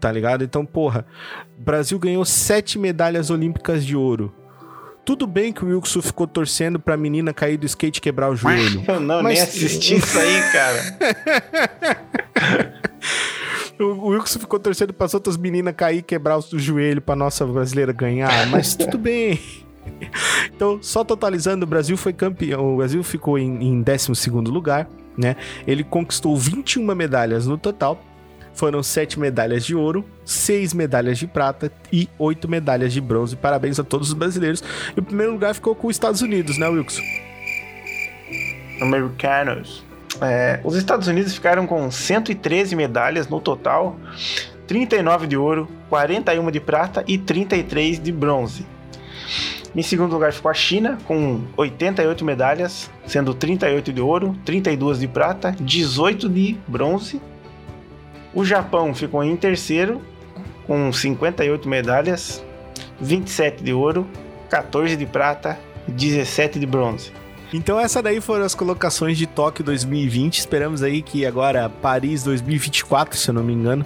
[0.00, 0.42] Tá ligado?
[0.42, 1.06] Então, porra,
[1.56, 4.34] o Brasil ganhou sete medalhas olímpicas de ouro.
[5.04, 8.36] Tudo bem que o Wilson ficou torcendo pra menina cair do skate e quebrar o
[8.36, 8.82] joelho.
[8.88, 10.98] Eu não, Mas- nem assisti isso aí, cara.
[13.78, 17.46] O Wilson ficou torcendo para as outras meninas cair e quebrar o joelho para nossa
[17.46, 19.40] brasileira ganhar, mas tudo bem.
[20.54, 22.74] Então, só totalizando, o Brasil foi campeão.
[22.74, 24.86] O Brasil ficou em, em 12 lugar,
[25.16, 25.34] né?
[25.66, 27.98] Ele conquistou 21 medalhas no total.
[28.60, 33.34] Foram 7 medalhas de ouro, 6 medalhas de prata e 8 medalhas de bronze.
[33.34, 34.62] Parabéns a todos os brasileiros.
[34.94, 37.00] E o primeiro lugar ficou com os Estados Unidos, né, Wilson?
[38.82, 39.82] Americanos.
[40.20, 43.98] É, os Estados Unidos ficaram com 113 medalhas no total,
[44.66, 48.66] 39 de ouro, 41 de prata e 33 de bronze.
[49.74, 55.08] Em segundo lugar ficou a China com 88 medalhas, sendo 38 de ouro, 32 de
[55.08, 57.22] prata, 18 de bronze.
[58.32, 60.00] O Japão ficou em terceiro
[60.66, 62.44] com 58 medalhas,
[63.00, 64.06] 27 de ouro,
[64.48, 67.12] 14 de prata e 17 de bronze.
[67.52, 70.38] Então essa daí foram as colocações de Tóquio 2020.
[70.38, 73.84] Esperamos aí que agora Paris 2024, se eu não me engano,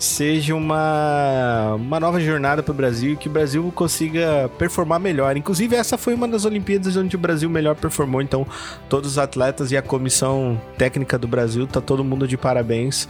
[0.00, 5.36] seja uma, uma nova jornada para o Brasil e que o Brasil consiga performar melhor.
[5.36, 8.22] Inclusive, essa foi uma das Olimpíadas onde o Brasil melhor performou.
[8.22, 8.46] Então,
[8.88, 13.06] todos os atletas e a comissão técnica do Brasil, tá todo mundo de parabéns.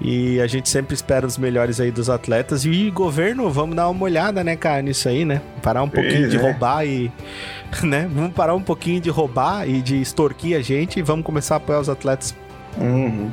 [0.00, 2.64] E a gente sempre espera os melhores aí dos atletas.
[2.64, 5.40] E governo, vamos dar uma olhada, né, cara, nisso aí, né?
[5.62, 6.40] Parar um pouquinho Pois de é.
[6.40, 7.10] roubar e.
[7.82, 8.08] Né?
[8.12, 11.58] Vamos parar um pouquinho de roubar e de extorquir a gente e vamos começar a
[11.58, 12.34] apoiar os atletas
[12.78, 13.30] Uhum.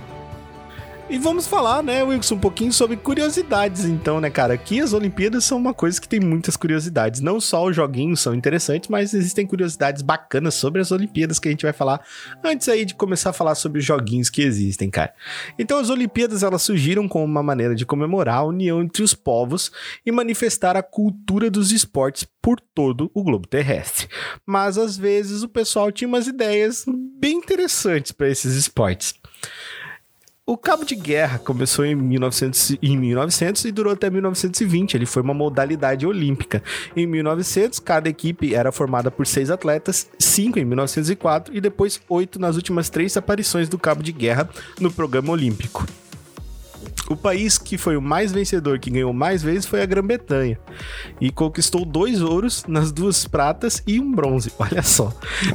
[1.09, 4.53] E vamos falar, né, Wilson, um pouquinho sobre curiosidades, então, né, cara?
[4.53, 7.19] Aqui as Olimpíadas são uma coisa que tem muitas curiosidades.
[7.19, 11.51] Não só os joguinhos são interessantes, mas existem curiosidades bacanas sobre as Olimpíadas que a
[11.51, 12.01] gente vai falar
[12.43, 15.13] antes aí de começar a falar sobre os joguinhos que existem, cara.
[15.59, 19.71] Então, as Olimpíadas elas surgiram como uma maneira de comemorar a união entre os povos
[20.05, 24.07] e manifestar a cultura dos esportes por todo o globo terrestre.
[24.45, 26.85] Mas às vezes o pessoal tinha umas ideias
[27.19, 29.13] bem interessantes para esses esportes.
[30.45, 34.95] O cabo de guerra começou em 1900, em 1900 e durou até 1920.
[34.95, 36.61] Ele foi uma modalidade olímpica.
[36.97, 42.39] Em 1900, cada equipe era formada por seis atletas, cinco em 1904 e depois oito
[42.39, 44.49] nas últimas três aparições do cabo de guerra
[44.81, 45.85] no programa olímpico.
[47.09, 50.57] O país que foi o mais vencedor, que ganhou mais vezes, foi a Grã-Bretanha.
[51.19, 54.51] E conquistou dois ouros nas duas pratas e um bronze.
[54.57, 55.13] Olha só.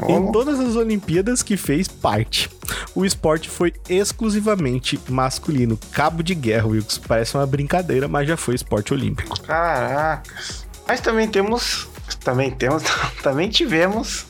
[0.09, 2.51] Em todas as Olimpíadas que fez parte.
[2.95, 5.79] O esporte foi exclusivamente masculino.
[5.93, 6.99] Cabo de guerra, Wilkes.
[6.99, 9.41] Parece uma brincadeira, mas já foi esporte olímpico.
[9.41, 10.67] Caracas.
[10.87, 11.89] Mas também temos.
[12.25, 12.83] Também temos.
[13.23, 14.27] Também tivemos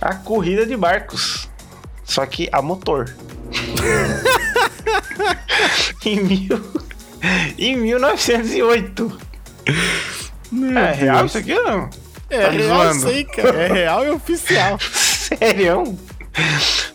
[0.00, 1.48] a corrida de barcos.
[2.04, 3.14] Só que a motor.
[6.04, 6.72] em, mil,
[7.58, 9.18] em 1908.
[10.76, 11.90] é real isso aqui ou não?
[12.30, 12.96] É Tá real zoando.
[12.96, 13.56] isso aí, cara.
[13.62, 14.78] É real e oficial.
[14.80, 15.96] Sério?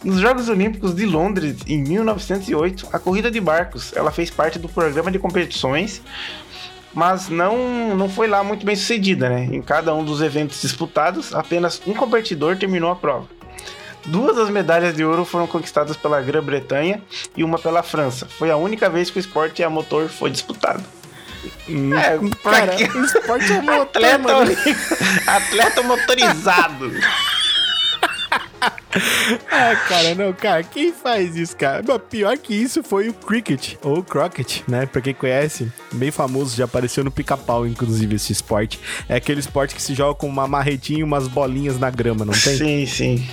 [0.03, 4.67] Nos Jogos Olímpicos de Londres, em 1908, a corrida de barcos, ela fez parte do
[4.67, 6.01] programa de competições,
[6.93, 9.47] mas não, não foi lá muito bem sucedida, né?
[9.51, 13.27] Em cada um dos eventos disputados, apenas um competidor terminou a prova.
[14.05, 17.01] Duas das medalhas de ouro foram conquistadas pela Grã-Bretanha
[17.35, 18.25] e uma pela França.
[18.25, 20.83] Foi a única vez que o esporte a motor foi disputado.
[21.67, 22.89] É, pra Cara, quê?
[22.95, 24.51] o esporte é motor, Atleta, mano.
[25.27, 26.91] atleta motorizado.
[29.51, 31.83] Ah, cara, não, cara, quem faz isso, cara?
[31.87, 34.85] Mas pior que isso foi o cricket, ou croquet, né?
[34.87, 38.79] Pra quem conhece, bem famoso, já apareceu no pica-pau, inclusive, esse esporte.
[39.07, 42.33] É aquele esporte que se joga com uma marretinha e umas bolinhas na grama, não
[42.33, 42.57] tem?
[42.57, 43.29] Sim, sim.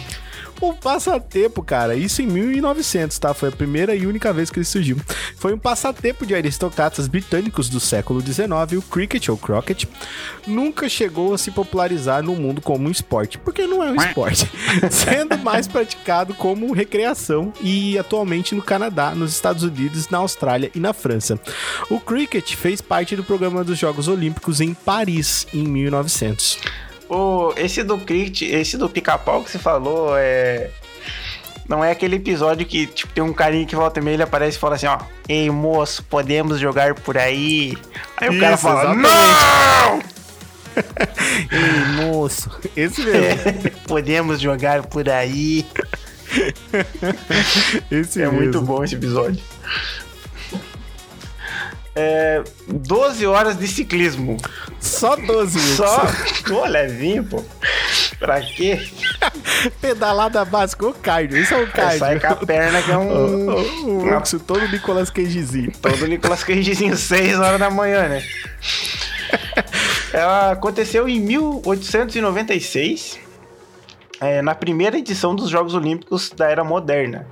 [0.62, 1.94] Um passatempo, cara.
[1.94, 3.34] Isso em 1900, tá?
[3.34, 4.96] Foi a primeira e única vez que ele surgiu.
[5.36, 8.46] Foi um passatempo de aristocratas britânicos do século XIX.
[8.78, 9.88] O cricket, ou croquet,
[10.46, 14.50] nunca chegou a se popularizar no mundo como um esporte, porque não é um esporte,
[14.90, 20.80] sendo mais praticado como recreação e atualmente no Canadá, nos Estados Unidos, na Austrália e
[20.80, 21.38] na França.
[21.90, 26.85] O cricket fez parte do programa dos Jogos Olímpicos em Paris em 1900.
[27.08, 30.70] O, esse do cricket, esse do pica-pau que você falou, é.
[31.68, 34.56] Não é aquele episódio que tipo, tem um carinha que volta e meia, ele aparece
[34.56, 34.98] e fala assim, ó.
[35.28, 37.76] Ei, moço, podemos jogar por aí?
[38.16, 39.08] Aí o cara Isso, fala, exatamente.
[39.10, 40.16] não!
[41.50, 43.70] Ei, moço, esse mesmo.
[43.86, 45.66] podemos jogar por aí.
[47.90, 48.40] Esse É mesmo.
[48.40, 49.40] muito bom esse episódio.
[51.98, 54.36] É, 12 horas de ciclismo.
[54.78, 55.76] Só 12 minutos.
[55.76, 56.06] Só.
[56.46, 57.42] Pô, levinho, pô.
[58.18, 58.86] Pra quê?
[59.80, 61.38] Pedalada básica, o cardio.
[61.38, 61.98] Isso é o É, cardio.
[61.98, 63.06] sai com a perna que é um.
[63.86, 65.72] O, o, todo Nicolas Cagezinho.
[65.80, 68.22] Todo Nicolas Cagezinho, 6 horas da manhã, né?
[70.12, 73.18] Ela aconteceu em 1896,
[74.20, 77.26] é, na primeira edição dos Jogos Olímpicos da Era Moderna.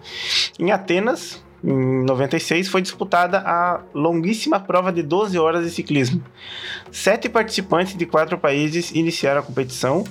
[0.58, 6.22] Em Atenas, em 96, foi disputada a longuíssima prova de 12 horas de ciclismo.
[6.92, 10.04] Sete participantes de quatro países iniciaram a competição,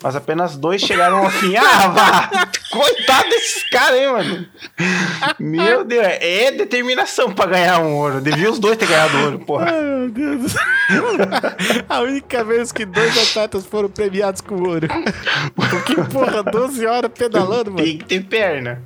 [0.00, 1.56] mas apenas dois chegaram ao fim.
[1.56, 1.88] Ah,
[2.30, 2.30] vá!
[2.70, 4.46] Coitado desses caras, hein, mano?
[5.38, 8.20] Meu Deus, é determinação pra ganhar um ouro.
[8.20, 9.66] Devia os dois ter ganhado ouro, porra.
[9.68, 10.54] Ai, meu Deus.
[11.88, 14.86] A única vez que dois atletas foram premiados com ouro.
[15.54, 17.84] Porque, porra, 12 horas pedalando, mano.
[17.84, 18.82] Tem que ter perna.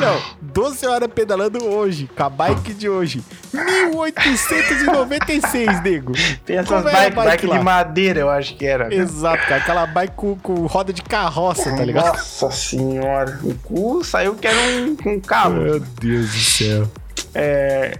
[0.00, 3.22] Não, 12 horas pedalando hoje, com a bike de hoje.
[3.52, 6.12] 1896, nego.
[6.44, 7.58] Tem essas bike, bike lá?
[7.58, 8.88] de madeira, eu acho que era.
[8.88, 8.94] né?
[8.96, 9.56] Exato, cara.
[9.62, 12.08] Aquela bike com, com roda de carroça, tá ligado?
[12.16, 13.38] Nossa senhora.
[13.42, 15.54] O cu saiu que era um, um calo.
[15.62, 16.88] Meu Deus do céu.
[17.34, 17.98] É,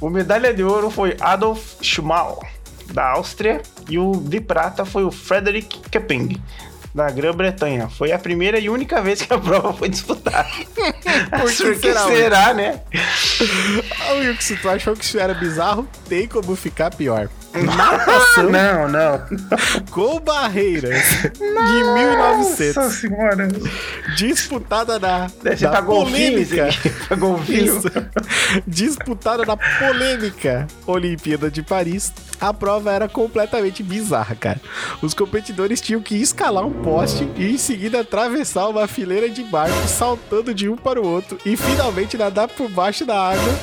[0.00, 2.48] O medalha de ouro foi Adolf Schumacher,
[2.92, 6.40] da Áustria, e o de prata foi o Frederick Kepping,
[6.94, 7.88] da Grã-Bretanha.
[7.88, 10.48] Foi a primeira e única vez que a prova foi disputada.
[11.40, 12.80] Por que que será, será, né?
[14.06, 15.88] Ah, Wilson, tu achou que isso era bizarro?
[16.08, 17.28] Tem como ficar pior.
[17.62, 19.20] Natação Não, não.
[19.90, 23.48] com barreiras de 1900, Nossa senhora.
[24.16, 25.28] disputada na,
[25.82, 27.16] golfinho esse polêmica.
[27.16, 27.76] golfinho.
[27.78, 27.88] Isso.
[28.66, 34.60] Disputada na polêmica Olimpíada de Paris, a prova era completamente bizarra, cara.
[35.00, 39.90] Os competidores tinham que escalar um poste e em seguida atravessar uma fileira de barcos,
[39.90, 43.54] saltando de um para o outro e finalmente nadar por baixo da água.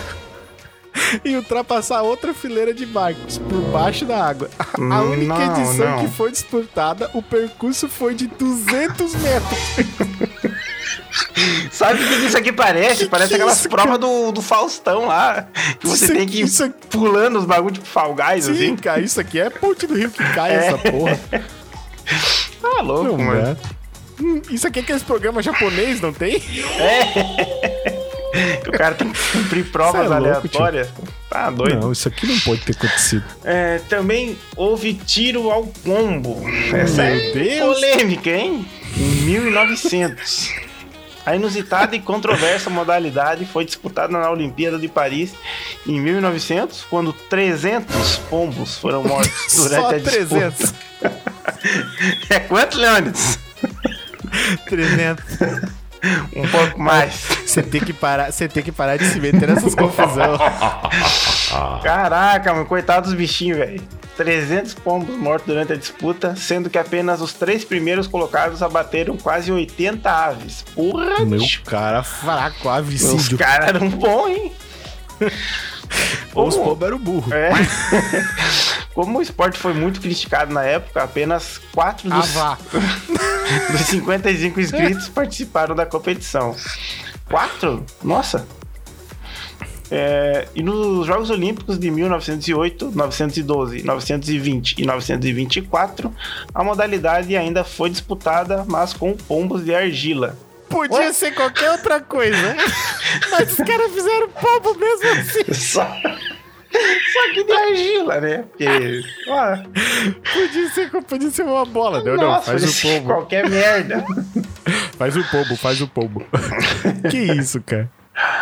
[1.23, 4.49] E ultrapassar outra fileira de barcos por baixo da água.
[4.59, 5.99] A única Não, edição não.
[6.05, 9.59] que foi disputada, o percurso foi de 200 metros.
[11.71, 13.03] Sabe o que isso aqui parece?
[13.03, 15.47] Que parece que é aquelas isso, provas do, do Faustão lá.
[15.79, 18.75] Que você Isso tem que ir aqui- pulando os bagulhos tipo Fall Guys, Sim, assim.
[18.77, 21.19] cara, isso aqui é ponte do rio que cai, essa porra.
[22.61, 23.41] Tá louco, Não mano.
[23.41, 23.57] é.
[24.21, 26.39] Hum, Isso aqui é aqueles programas japonês, não tem?
[26.39, 26.61] Que
[28.67, 30.89] o cara tem que cumprir provas é aleatórias.
[31.29, 31.79] Tá doido.
[31.79, 33.23] Não, isso aqui não pode ter acontecido.
[33.43, 36.41] É, também houve tiro ao pombo.
[36.73, 37.75] Essa Meu é Deus.
[37.75, 38.65] polêmica, hein?
[38.97, 40.71] Em 1900.
[41.25, 45.33] A inusitada e controversa modalidade foi disputada na Olimpíada de Paris
[45.85, 50.51] em 1900, quando 300 pombos foram mortos durante Só a disputa.
[50.51, 50.73] 300.
[52.27, 53.37] É quanto, Leônidas?
[54.67, 55.23] 300.
[56.35, 57.13] Um pouco mais.
[57.45, 60.37] Você tem que parar, você tem que parar de se meter nessas confusão.
[61.83, 63.81] Caraca, mano, coitado dos bichinhos, velho.
[64.17, 69.51] 300 pombos mortos durante a disputa, sendo que apenas os três primeiros colocados abateram quase
[69.51, 70.63] 80 aves.
[70.75, 71.63] Porra, Meu bicho.
[71.63, 73.37] cara fraco, Os avicídio.
[73.37, 74.51] caras eram bons, hein?
[76.33, 77.33] Os Como- pobres eram burro.
[77.33, 77.51] É.
[78.93, 82.57] Como o esporte foi muito criticado na época, apenas 4 Ah, dos, vá.
[83.71, 86.55] dos 55 inscritos participaram da competição.
[87.29, 87.85] 4?
[88.03, 88.45] Nossa!
[89.93, 96.13] É, e nos Jogos Olímpicos de 1908, 912, 920 e 924,
[96.53, 100.37] a modalidade ainda foi disputada, mas com pombos de argila.
[100.69, 101.11] Podia Ué?
[101.13, 102.55] ser qualquer outra coisa.
[103.29, 105.53] Mas os caras fizeram pombo mesmo assim.
[105.53, 105.85] Só,
[106.71, 108.37] só que de argila, né?
[108.49, 109.57] Porque, ó,
[110.33, 112.03] Podia ser, podia ser uma bola.
[112.03, 113.13] Não, não, nossa, faz podia o pombo.
[113.13, 114.05] qualquer merda.
[114.97, 116.23] Faz o pombo, faz o pombo.
[117.09, 117.89] que isso, cara?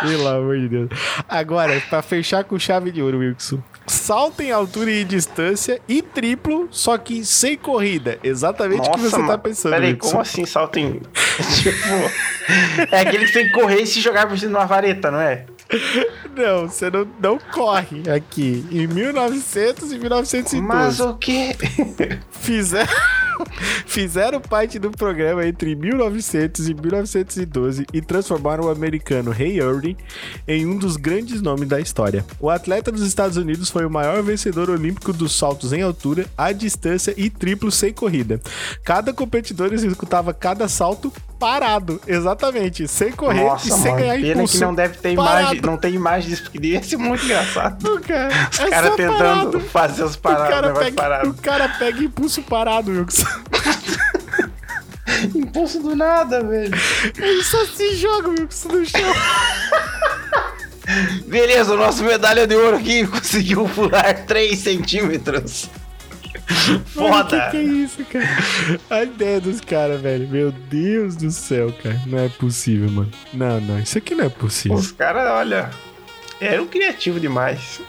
[0.02, 0.90] Pelo amor de Deus.
[1.26, 3.62] Agora, pra fechar com chave de ouro, Wilson.
[3.86, 8.18] Salto em altura e distância e triplo, só que sem corrida.
[8.22, 10.10] Exatamente o que você tá pensando, Peraí, Wilson.
[10.10, 11.00] como assim salto em.
[11.62, 12.90] tipo.
[12.94, 15.20] É aquele que tem que correr e se jogar por cima de uma vareta, não
[15.20, 15.46] é?
[16.36, 18.64] Não, você não, não corre aqui.
[18.70, 20.60] Em 1900 e 1912.
[20.60, 21.56] Mas o quê?
[22.30, 22.92] Fizeram,
[23.86, 29.96] fizeram parte do programa entre 1900 e 1912 e transformaram o americano Ray Irving
[30.46, 32.24] em um dos grandes nomes da história.
[32.40, 36.52] O atleta dos Estados Unidos foi o maior vencedor olímpico dos saltos em altura, à
[36.52, 38.40] distância e triplo sem corrida.
[38.84, 44.58] Cada competidor executava cada salto parado, exatamente, sem correr Nossa, e sem ganhar Pena impulso.
[44.58, 45.40] que não deve ter Parado.
[45.40, 45.60] imagem.
[45.62, 47.82] Não tem imagem disso, porque devia ser muito engraçado.
[47.82, 49.60] Não, cara, Os é caras tentando parado.
[49.60, 51.30] fazer O paradas, cara, negócio pega, parado.
[51.30, 53.24] o cara pega impulso parado, Wilson.
[55.34, 56.72] Impulso do nada, velho.
[57.18, 59.00] Ele só se joga, Wilson, no chão.
[61.26, 65.68] Beleza, o nosso medalha de ouro aqui conseguiu pular 3 centímetros.
[66.86, 67.48] Foda.
[67.50, 68.28] que que é isso, cara?
[68.90, 70.28] A ideia dos caras, velho.
[70.28, 72.00] Meu Deus do céu, cara.
[72.06, 73.10] Não é possível, mano.
[73.32, 73.78] Não, não.
[73.78, 74.76] Isso aqui não é possível.
[74.76, 75.70] Os caras, olha,
[76.40, 77.80] eram criativos demais.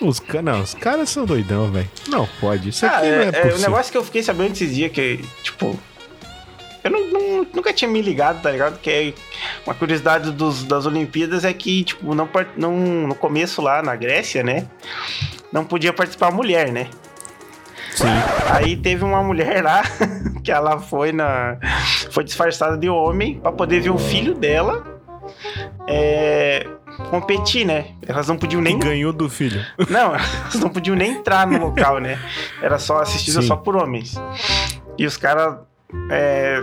[0.00, 1.90] Os, ca- não, os caras são doidão, velho.
[2.08, 2.68] Não pode.
[2.68, 3.56] Isso aqui Ah, não é, é, é, possível.
[3.56, 5.78] o negócio que eu fiquei sabendo esses dias que, tipo.
[6.84, 8.78] Eu não, não- nunca tinha me ligado, tá ligado?
[8.78, 9.12] Que é
[9.66, 12.72] uma curiosidade dos, das Olimpíadas é que, tipo, não, não,
[13.08, 14.68] no começo lá na Grécia, né?
[15.52, 16.88] Não podia participar mulher, né?
[17.98, 18.52] Sim.
[18.52, 19.82] Aí teve uma mulher lá
[20.42, 21.58] que ela foi na.
[22.10, 24.84] Foi disfarçada de homem pra poder ver o filho dela
[25.86, 26.66] é,
[27.10, 27.86] competir, né?
[28.06, 29.64] Elas não podiam E nem ganhou do filho.
[29.88, 32.18] não, elas não podiam nem entrar no local, né?
[32.62, 33.48] Era só assistida Sim.
[33.48, 34.14] só por homens.
[34.96, 35.56] E os caras
[36.10, 36.62] é,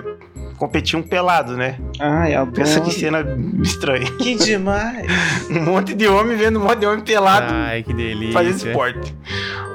[0.57, 1.77] competiam pelado, né?
[1.99, 2.89] Ai, Pensa adoro.
[2.91, 3.25] que cena
[3.61, 4.05] estranha.
[4.17, 5.05] Que demais.
[5.49, 8.33] Um monte de homem vendo um monte de homem pelado Ai, que delícia.
[8.33, 9.15] fazendo esporte.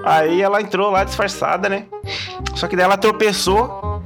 [0.04, 1.84] Aí ela entrou lá disfarçada, né?
[2.54, 4.02] Só que daí ela tropeçou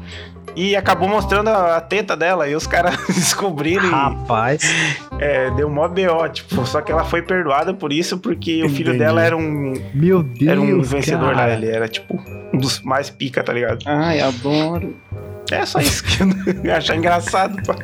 [0.57, 2.49] e acabou mostrando a, a teta dela.
[2.49, 3.85] E os caras descobriram.
[3.87, 4.63] e- Rapaz.
[5.19, 8.89] é, deu mó BO, tipo, só que ela foi perdoada por isso, porque o filho
[8.91, 8.99] Entendi.
[9.05, 11.55] dela era um, Meu Deus, era um vencedor lá, cara.
[11.55, 12.21] ele era, tipo,
[12.53, 13.79] um dos mais pica, tá ligado?
[13.87, 14.95] Ai, adoro.
[15.51, 16.29] É só isso que eu
[16.65, 17.77] ia achar engraçado, pá.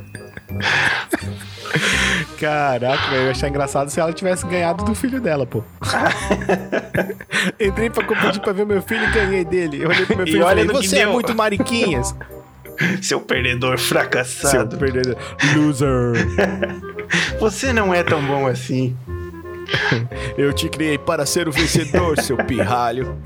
[2.38, 5.62] Caraca, eu ia achar engraçado se ela tivesse ganhado do filho dela, pô.
[7.60, 9.82] Entrei pra competir pra ver meu filho e ganhei dele.
[9.82, 12.14] Eu olhei pro meu E filho e olha falei, você é deu." muito mariquinhas.
[13.02, 14.78] Seu perdedor Seu fracassado.
[14.78, 15.16] perdedor.
[15.54, 16.26] Loser.
[17.38, 18.96] Você não é tão bom assim.
[20.36, 23.18] Eu te criei para ser o vencedor, seu pirralho.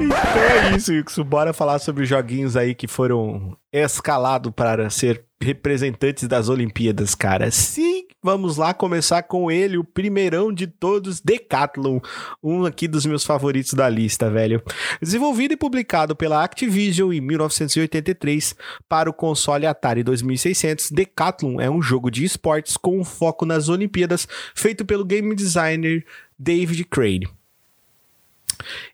[0.00, 1.24] Então é isso, Ixo.
[1.24, 7.50] Bora falar sobre os joguinhos aí que foram escalados para ser representantes das Olimpíadas, cara.
[7.50, 12.00] Sim, vamos lá começar com ele, o primeirão de todos, Decathlon.
[12.42, 14.62] Um aqui dos meus favoritos da lista, velho.
[15.00, 18.56] Desenvolvido e publicado pela Activision em 1983
[18.88, 24.26] para o console Atari 2600, Decathlon é um jogo de esportes com foco nas Olimpíadas,
[24.54, 26.06] feito pelo game designer
[26.38, 27.28] David Crane.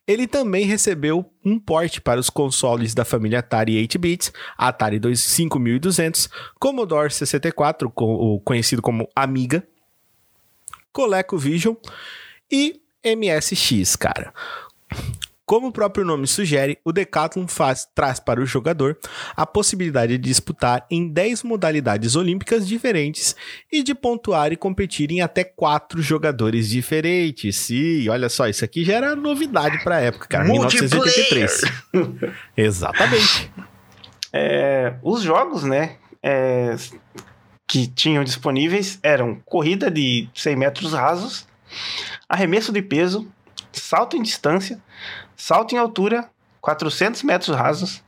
[0.06, 6.28] Ele também recebeu um porte para os consoles da família Atari 8-bits, Atari 2 5200,
[6.58, 8.04] Commodore 64, co-
[8.34, 9.66] o conhecido como Amiga,
[10.92, 11.74] ColecoVision
[12.50, 14.32] e MSX, cara.
[15.50, 18.96] Como o próprio nome sugere, o Decathlon faz, traz para o jogador
[19.34, 23.34] a possibilidade de disputar em 10 modalidades olímpicas diferentes
[23.72, 27.56] e de pontuar e competir em até 4 jogadores diferentes.
[27.56, 30.44] Sim, olha só, isso aqui já era novidade para a época, cara.
[30.44, 31.62] 1983.
[32.56, 33.50] Exatamente.
[34.32, 36.76] É, os jogos, né, é,
[37.66, 41.44] que tinham disponíveis eram corrida de 100 metros rasos,
[42.28, 43.28] arremesso de peso,
[43.72, 44.80] salto em distância,
[45.36, 46.28] salto em altura,
[46.60, 48.02] 400 metros rasos,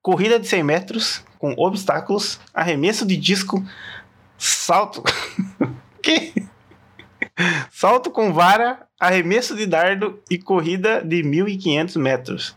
[0.00, 3.64] corrida de 100 metros com obstáculos, arremesso de disco,
[4.38, 5.02] salto...
[6.02, 6.34] que?
[7.70, 12.56] Salto com vara, arremesso de dardo e corrida de 1.500 metros.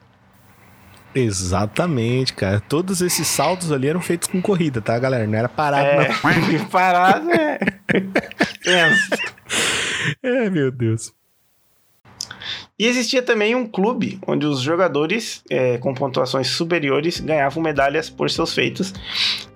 [1.15, 2.59] Exatamente, cara.
[2.59, 5.25] Todos esses saltos ali eram feitos com corrida, tá, galera?
[5.25, 6.65] Não era parado, É, não.
[6.67, 7.57] parado é.
[8.61, 9.17] Pensa.
[10.21, 11.13] É, meu Deus.
[12.77, 18.29] E existia também um clube onde os jogadores é, com pontuações superiores ganhavam medalhas por
[18.29, 18.93] seus feitos,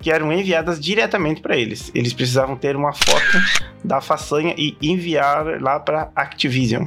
[0.00, 1.90] que eram enviadas diretamente para eles.
[1.94, 3.38] Eles precisavam ter uma foto
[3.84, 6.86] da façanha e enviar lá para Activision.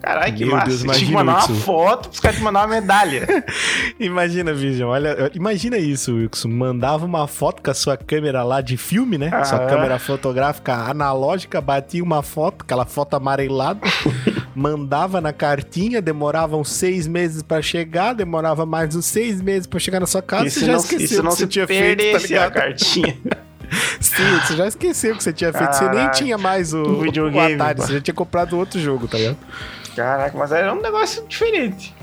[0.00, 0.66] Caralho, que Meu massa.
[0.68, 3.44] Deus, Tinha que imagina mandar uma foto pros caras te mandar uma medalha.
[4.00, 6.48] Imagina, Vision, olha, imagina isso, Wilson.
[6.48, 9.28] Mandava uma foto com a sua câmera lá de filme, né?
[9.44, 9.66] Sua Ah.
[9.66, 13.80] câmera fotográfica analógica, batia uma foto, aquela foto amarelada,
[14.54, 19.78] mandava na cartinha, demorava uns seis meses pra chegar, demorava mais uns seis meses pra
[19.78, 21.46] chegar na sua casa, isso você já não, esqueceu isso não o que se você
[21.48, 22.52] tinha feito, tá perdesse a ligado?
[22.52, 23.18] cartinha.
[24.00, 26.10] Sim, você já esqueceu o que você tinha feito, você nem Caraca.
[26.18, 27.86] tinha mais o, O o videogame, Atari, pô.
[27.86, 29.36] você já tinha comprado outro jogo, tá ligado?
[29.94, 31.94] Caraca, mas era um negócio diferente.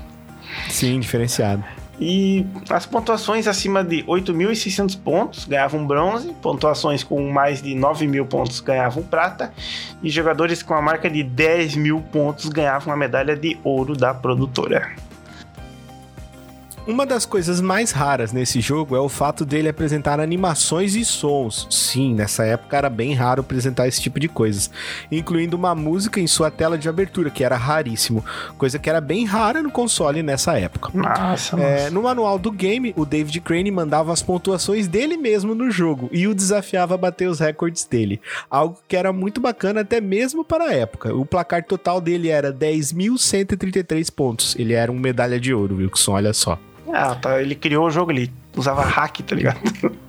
[0.70, 1.64] Sim, diferenciado.
[2.00, 8.26] E as pontuações acima de 8.600 pontos ganhavam bronze, pontuações com mais de 9 mil
[8.26, 9.52] pontos ganhavam prata,
[10.04, 14.14] e jogadores com a marca de 10 mil pontos ganhavam a medalha de ouro da
[14.14, 15.07] produtora.
[16.88, 21.68] Uma das coisas mais raras nesse jogo é o fato dele apresentar animações e sons.
[21.70, 24.72] Sim, nessa época era bem raro apresentar esse tipo de coisas,
[25.12, 28.24] incluindo uma música em sua tela de abertura, que era raríssimo,
[28.58, 30.90] coisa que era bem rara no console nessa época.
[30.94, 31.90] Nossa, É, nossa.
[31.92, 36.26] no manual do game, o David Crane mandava as pontuações dele mesmo no jogo e
[36.26, 38.22] o desafiava a bater os recordes dele.
[38.50, 41.14] Algo que era muito bacana até mesmo para a época.
[41.14, 44.56] O placar total dele era 10.133 pontos.
[44.58, 46.58] Ele era um medalha de ouro, Wilson, olha só.
[46.94, 49.60] Ah, tá, ele criou o jogo, ele usava hack, tá ligado?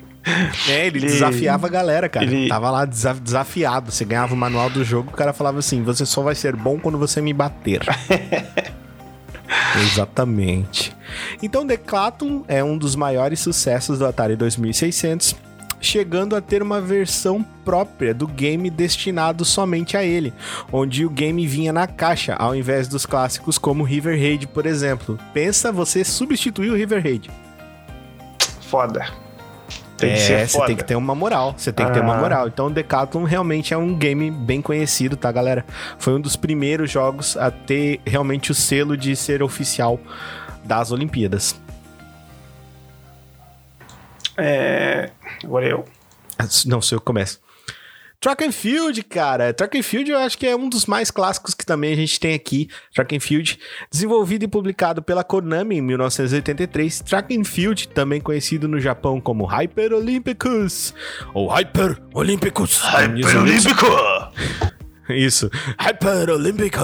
[0.68, 2.26] É, ele, Ele- desafiava a galera, cara.
[2.26, 3.90] ele- Tava lá desa- desafiado.
[3.90, 6.78] Você ganhava o manual do jogo, o cara falava assim: você só vai ser bom
[6.78, 7.80] quando você me bater.
[9.80, 10.94] Exatamente.
[11.42, 15.34] Então, Decathlon é um dos maiores sucessos do Atari 2600,
[15.80, 20.32] chegando a ter uma versão própria do game destinado somente a ele,
[20.72, 25.18] onde o game vinha na caixa, ao invés dos clássicos como River Raid, por exemplo.
[25.32, 27.30] Pensa você substituir o River Raid.
[28.62, 29.06] Foda.
[29.96, 31.54] Tem é, você tem que ter uma moral.
[31.56, 32.20] Você tem que ter uma Ah.
[32.20, 32.46] moral.
[32.46, 35.64] Então, o Decathlon realmente é um game bem conhecido, tá, galera?
[35.98, 39.98] Foi um dos primeiros jogos a ter realmente o selo de ser oficial
[40.64, 41.60] das Olimpíadas.
[44.39, 45.11] É...
[45.43, 45.84] Agora eu.
[46.66, 47.41] Não, se eu começo.
[48.20, 49.53] Track and Field, cara.
[49.53, 52.18] Track and Field eu acho que é um dos mais clássicos que também a gente
[52.18, 52.68] tem aqui.
[52.93, 53.59] Track and Field,
[53.91, 57.01] desenvolvido e publicado pela Konami em 1983.
[57.01, 60.93] Track and Field, também conhecido no Japão como Hyper Olympicus
[61.32, 62.78] ou Hyper Olympicus.
[62.78, 63.86] Hyper Olímpico!
[65.14, 66.80] Isso, Hyper Olímpico.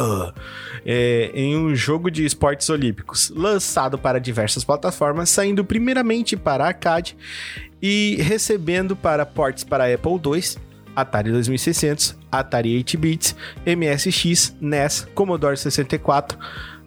[0.87, 7.17] É, em um jogo de esportes olímpicos, lançado para diversas plataformas, saindo primeiramente para arcade
[7.81, 10.43] e recebendo para ports para Apple II,
[10.95, 16.39] Atari 2600, Atari 8-bits, MSX, NES, Commodore 64,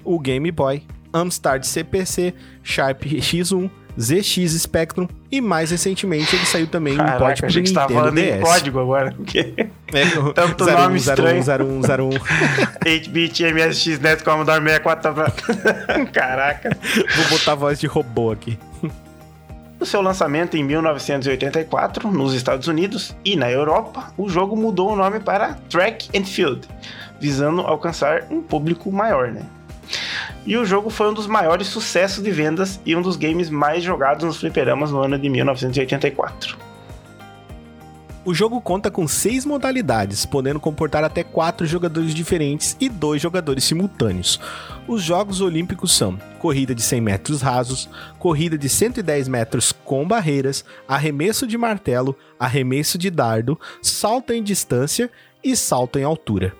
[0.04, 3.70] o Game Boy, Amstrad CPC, Sharp X1,
[4.00, 8.00] ZX Spectrum e mais recentemente ele saiu também Caraca, port a pro gente tá Nintendo
[8.00, 8.42] falando em DS.
[8.42, 9.12] código agora.
[9.12, 11.42] porque É, o Tanto 01, nome estranho.
[11.42, 12.10] 01, 01, 01.
[12.86, 15.14] 8-bit, MSX, NES, Commodore 64.
[15.14, 16.78] tá Caraca.
[17.16, 18.58] Vou botar a voz de robô aqui.
[19.80, 24.96] No seu lançamento em 1984, nos Estados Unidos e na Europa, o jogo mudou o
[24.96, 26.68] nome para Track and Field,
[27.20, 29.44] visando alcançar um público maior, né?
[30.46, 33.84] E o jogo foi um dos maiores sucessos de vendas e um dos games mais
[33.84, 36.68] jogados nos fliperamas no ano de 1984.
[38.28, 43.64] O jogo conta com seis modalidades, podendo comportar até quatro jogadores diferentes e dois jogadores
[43.64, 44.38] simultâneos.
[44.86, 50.66] Os Jogos Olímpicos são corrida de 100 metros rasos, corrida de 110 metros com barreiras,
[50.86, 55.10] arremesso de martelo, arremesso de dardo, salto em distância
[55.42, 56.54] e salto em altura.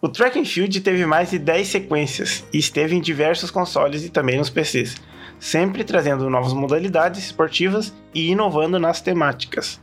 [0.00, 4.08] O Track and Field teve mais de 10 sequências e esteve em diversos consoles e
[4.08, 4.96] também nos PCs,
[5.38, 9.80] sempre trazendo novas modalidades esportivas e inovando nas temáticas.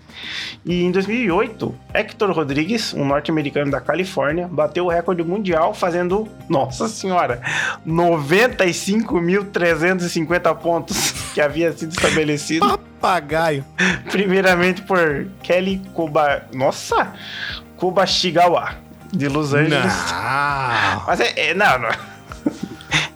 [0.66, 6.88] E em 2008, Hector Rodrigues, um norte-americano da Califórnia, bateu o recorde mundial fazendo, nossa
[6.88, 7.42] senhora,
[7.88, 13.64] 95.350 pontos que havia sido estabelecido Papagaio.
[14.12, 16.44] primeiramente por Kelly Koba...
[16.54, 17.14] Nossa!
[17.78, 18.76] Kobashigawa,
[19.12, 19.84] de Los Angeles.
[20.12, 21.04] Não.
[21.08, 21.34] Mas é.
[21.50, 21.90] é- não, não.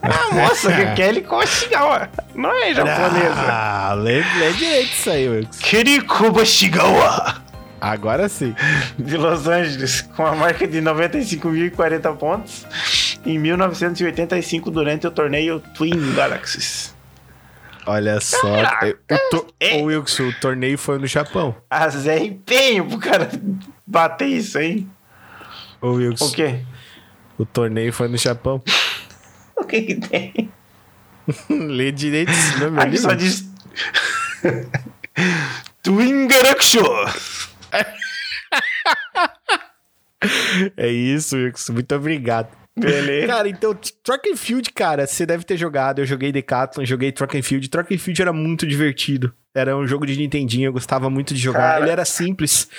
[0.04, 2.10] Ah, moça, que Kelly Kobashigawa.
[2.34, 3.36] Não é japonesa.
[3.38, 5.60] Ah, lê, lê direito isso aí, Wilkes.
[5.60, 7.36] Kelly Kobashigawa.
[7.80, 8.56] Agora sim.
[8.98, 12.66] De Los Angeles, com a marca de 95.040 pontos
[13.24, 16.96] em 1985 durante o torneio Twin Galaxies.
[17.86, 18.38] Olha só.
[18.48, 19.78] O, to- É.
[19.78, 21.56] Ô, Wilkes, o torneio foi no Japão.
[21.70, 23.30] A Zé empenho pro cara
[23.86, 24.90] bater isso, hein?
[25.82, 26.64] Ô, Wilkes, O quê?
[27.38, 28.62] o torneio foi no Japão.
[29.56, 30.52] O que que tem?
[31.50, 33.50] Lê direito esse nome Aqui só diz.
[35.84, 36.82] Twin Galaxies.
[40.78, 41.68] É isso, Wilkes.
[41.70, 42.56] Muito obrigado.
[42.88, 43.28] Beleza.
[43.32, 43.74] Cara, então,
[44.04, 46.00] Track and Field, cara, você deve ter jogado.
[46.00, 47.70] Eu joguei Decathlon, joguei Track and Field.
[47.70, 49.34] Track and Field era muito divertido.
[49.54, 51.60] Era um jogo de Nintendinho, eu gostava muito de jogar.
[51.74, 51.82] Cara.
[51.82, 52.70] Ele era simples.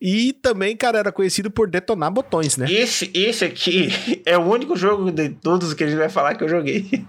[0.00, 2.70] E também, cara, era conhecido por detonar botões, né?
[2.70, 3.88] Esse, esse aqui
[4.26, 7.04] é o único jogo de todos que a gente vai falar que eu joguei.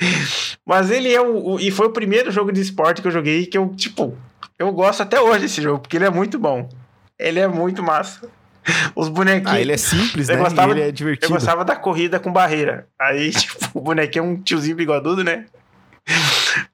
[0.66, 3.46] Mas ele é o, o- E foi o primeiro jogo de esporte que eu joguei
[3.46, 4.16] que eu, tipo.
[4.58, 6.68] Eu gosto até hoje desse jogo, porque ele é muito bom.
[7.18, 8.28] Ele é muito massa.
[8.94, 9.52] Os bonequinhos.
[9.52, 10.42] Ah, ele é simples, Eu né?
[10.42, 11.32] gostava- ele é Eu divertido.
[11.32, 12.86] gostava da corrida com barreira.
[12.98, 15.46] Aí, tipo, o bonequinho é um tiozinho bigodudo, né?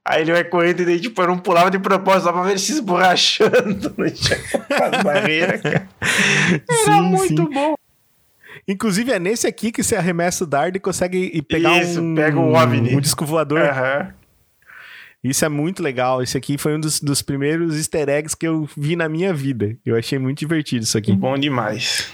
[0.04, 2.50] Aí ele vai correndo e daí, tipo, eu não pulava de propósito só pra ver
[2.50, 4.38] ele se esborrachando no chão
[4.70, 5.88] as barreiras, cara.
[6.00, 7.50] Era Sim, muito sim.
[7.52, 7.74] bom.
[8.66, 12.14] Inclusive, é nesse aqui que você arremessa o dardo e consegue pegar Isso, um...
[12.14, 12.96] pega o OVNI.
[12.96, 13.60] Um disco voador.
[13.60, 14.12] Aham.
[15.22, 16.22] Isso é muito legal.
[16.22, 19.76] Esse aqui foi um dos, dos primeiros easter eggs que eu vi na minha vida.
[19.84, 21.12] Eu achei muito divertido isso aqui.
[21.12, 22.12] Bom demais.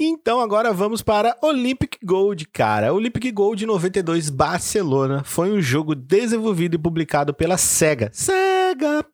[0.00, 2.94] Então agora vamos para Olympic Gold, cara.
[2.94, 8.08] Olympic Gold 92 Barcelona foi um jogo desenvolvido e publicado pela Sega.
[8.12, 9.04] Sega!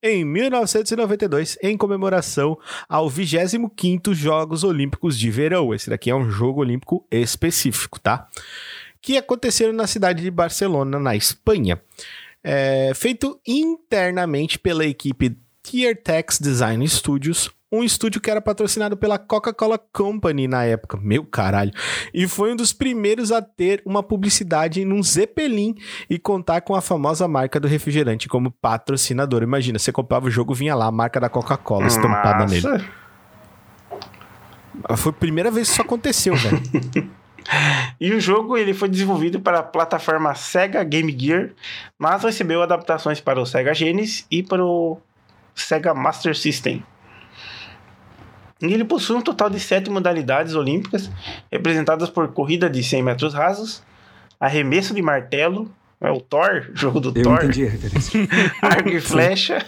[0.00, 2.56] Em 1992, em comemoração
[2.88, 5.74] ao 25º Jogos Olímpicos de Verão.
[5.74, 8.28] Esse daqui é um jogo olímpico específico, tá?
[9.02, 11.82] Que aconteceram na cidade de Barcelona, na Espanha.
[12.50, 19.76] É, feito internamente pela equipe Tiertex Design Studios, um estúdio que era patrocinado pela Coca-Cola
[19.76, 20.96] Company na época.
[20.96, 21.70] Meu caralho.
[22.14, 25.74] E foi um dos primeiros a ter uma publicidade num Zeppelin
[26.08, 29.42] e contar com a famosa marca do refrigerante como patrocinador.
[29.42, 32.66] Imagina, você comprava o jogo, vinha lá a marca da Coca-Cola estampada nele.
[34.96, 36.62] Foi a primeira vez que isso aconteceu, velho.
[38.00, 41.50] E o jogo ele foi desenvolvido para a plataforma Sega Game Gear,
[41.98, 45.00] mas recebeu adaptações para o Sega Genesis e para o
[45.52, 46.84] Sega Master System.
[48.60, 51.10] E ele possui um total de sete modalidades olímpicas,
[51.50, 53.82] representadas por corrida de 100 metros rasos,
[54.38, 55.70] arremesso de martelo,
[56.00, 57.68] é o Thor, jogo do Eu Thor, entendi
[58.62, 59.64] arco e flecha,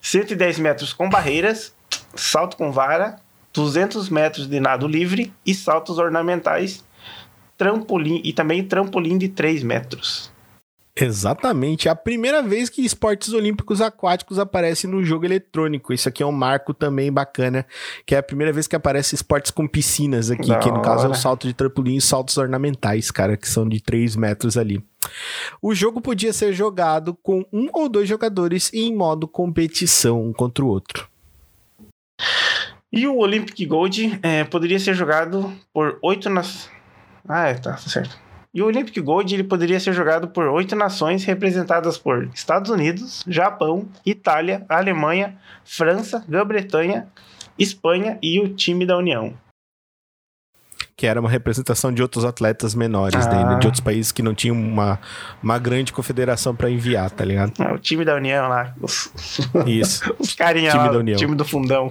[0.00, 1.74] 110 metros com barreiras,
[2.14, 3.16] salto com vara,
[3.52, 6.84] 200 metros de nado livre e saltos ornamentais,
[7.56, 10.30] trampolim e também trampolim de 3 metros.
[10.96, 11.88] Exatamente.
[11.88, 15.92] É a primeira vez que esportes olímpicos aquáticos aparecem no jogo eletrônico.
[15.92, 17.64] Isso aqui é um marco também bacana,
[18.04, 21.06] que é a primeira vez que aparece esportes com piscinas aqui, Da que no caso
[21.06, 24.84] é o salto de trampolim e saltos ornamentais, cara, que são de 3 metros ali.
[25.62, 30.64] O jogo podia ser jogado com um ou dois jogadores em modo competição um contra
[30.64, 31.08] o outro.
[32.92, 36.68] E o Olympic Gold é, poderia ser jogado por oito nas...
[37.28, 38.18] Ah, é, tá, tá certo.
[38.52, 43.22] E o Olympic Gold ele poderia ser jogado por oito nações representadas por Estados Unidos,
[43.28, 47.06] Japão, Itália, Alemanha, França, Grã-Bretanha,
[47.56, 49.34] Espanha e o time da União.
[50.96, 53.52] Que era uma representação de outros atletas menores, Ah.
[53.52, 54.98] né, de outros países que não tinham uma,
[55.40, 57.52] uma grande confederação pra enviar, tá ligado?
[57.60, 59.12] Ah, o time da União lá, os,
[59.64, 60.12] Isso.
[60.18, 61.16] os carinha Time lá, da o União.
[61.16, 61.90] time do fundão.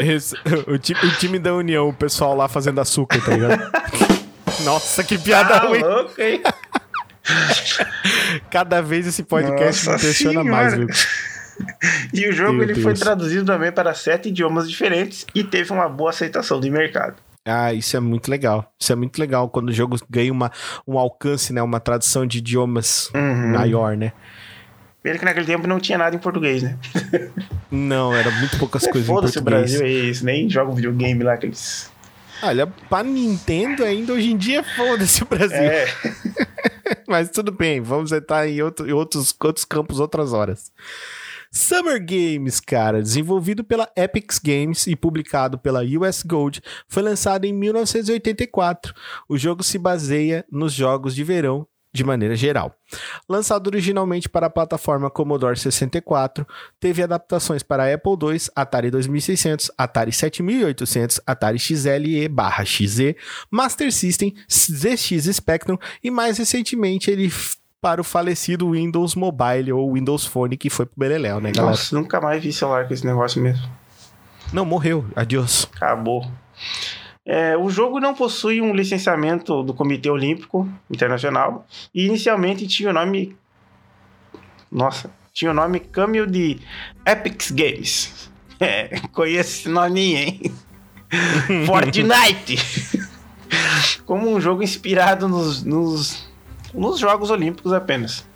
[0.00, 3.72] Esse- o, ti- o time da União, o pessoal lá fazendo açúcar, tá ligado?
[4.64, 5.80] Nossa, que piada Tá ruim.
[5.80, 6.42] louco, hein?
[8.50, 10.50] Cada vez esse podcast me Nossa impressiona senhora.
[10.50, 10.86] mais, viu?
[12.12, 15.88] E o jogo Meu ele foi traduzido também para sete idiomas diferentes e teve uma
[15.88, 17.16] boa aceitação do mercado.
[17.46, 18.72] Ah, isso é muito legal.
[18.80, 20.50] Isso é muito legal quando o jogo ganha uma,
[20.86, 21.62] um alcance, né?
[21.62, 23.52] Uma tradução de idiomas Uhum.
[23.52, 24.12] maior, né?
[25.04, 26.78] Pena que naquele tempo não tinha nada em português, né?
[27.70, 29.72] Não, era muito poucas coisas em Foda-se o português.
[29.78, 30.24] Brasil, é isso.
[30.24, 31.90] Nem joga um videogame lá que eles.
[32.42, 35.56] Olha, pra Nintendo ainda hoje em dia, foda-se o Brasil.
[35.58, 35.86] É,
[37.06, 40.72] Mas tudo bem, vamos entrar em, outro- em outros, outros campos outras horas.
[41.52, 47.52] Summer Games, cara, desenvolvido pela Epic Games e publicado pela US Gold, foi lançado em
[47.52, 48.94] 1984.
[49.28, 52.74] O jogo se baseia nos jogos de verão de maneira geral.
[53.28, 56.44] Lançado originalmente para a plataforma Commodore 64,
[56.80, 63.14] teve adaptações para Apple II, Atari 2600, Atari 7800, Atari XLE/XZ,
[63.48, 67.32] Master System, ZX Spectrum e mais recentemente ele
[67.80, 71.70] para o falecido Windows Mobile ou Windows Phone que foi pro Beleléu, né, galera?
[71.70, 73.68] nossa, nunca mais vi celular com esse negócio mesmo.
[74.52, 75.04] Não, morreu.
[75.14, 75.68] Adiós.
[75.76, 76.26] Acabou.
[77.26, 82.92] É, o jogo não possui um licenciamento do Comitê Olímpico Internacional e inicialmente tinha o
[82.92, 83.34] nome.
[84.70, 86.60] Nossa, tinha o nome Cameo de
[87.06, 88.30] Epic Games.
[88.60, 90.54] É, conheço esse nome, hein?
[91.66, 92.58] Fortnite!
[94.04, 96.28] Como um jogo inspirado nos, nos,
[96.74, 98.26] nos Jogos Olímpicos apenas.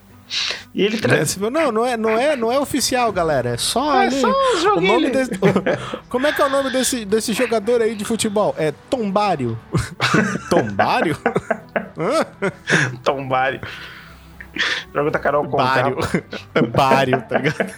[0.75, 1.03] E ele Né?
[1.03, 1.31] traz.
[1.31, 3.51] Você falou, Não, não é, não é, não é oficial, galera.
[3.51, 4.93] É só, É ali- só os o joguinhos.
[4.95, 5.31] nome desse,
[6.09, 8.55] Como é que é o nome desse, desse jogador aí de futebol?
[8.59, 9.59] É Tombário.
[10.51, 11.17] Tombário?
[11.99, 12.27] Hã?
[13.03, 13.61] Tombari.
[14.95, 15.97] Jogo da Carol Bário.
[15.97, 16.63] Conká.
[16.77, 17.75] Bário, tá ligado?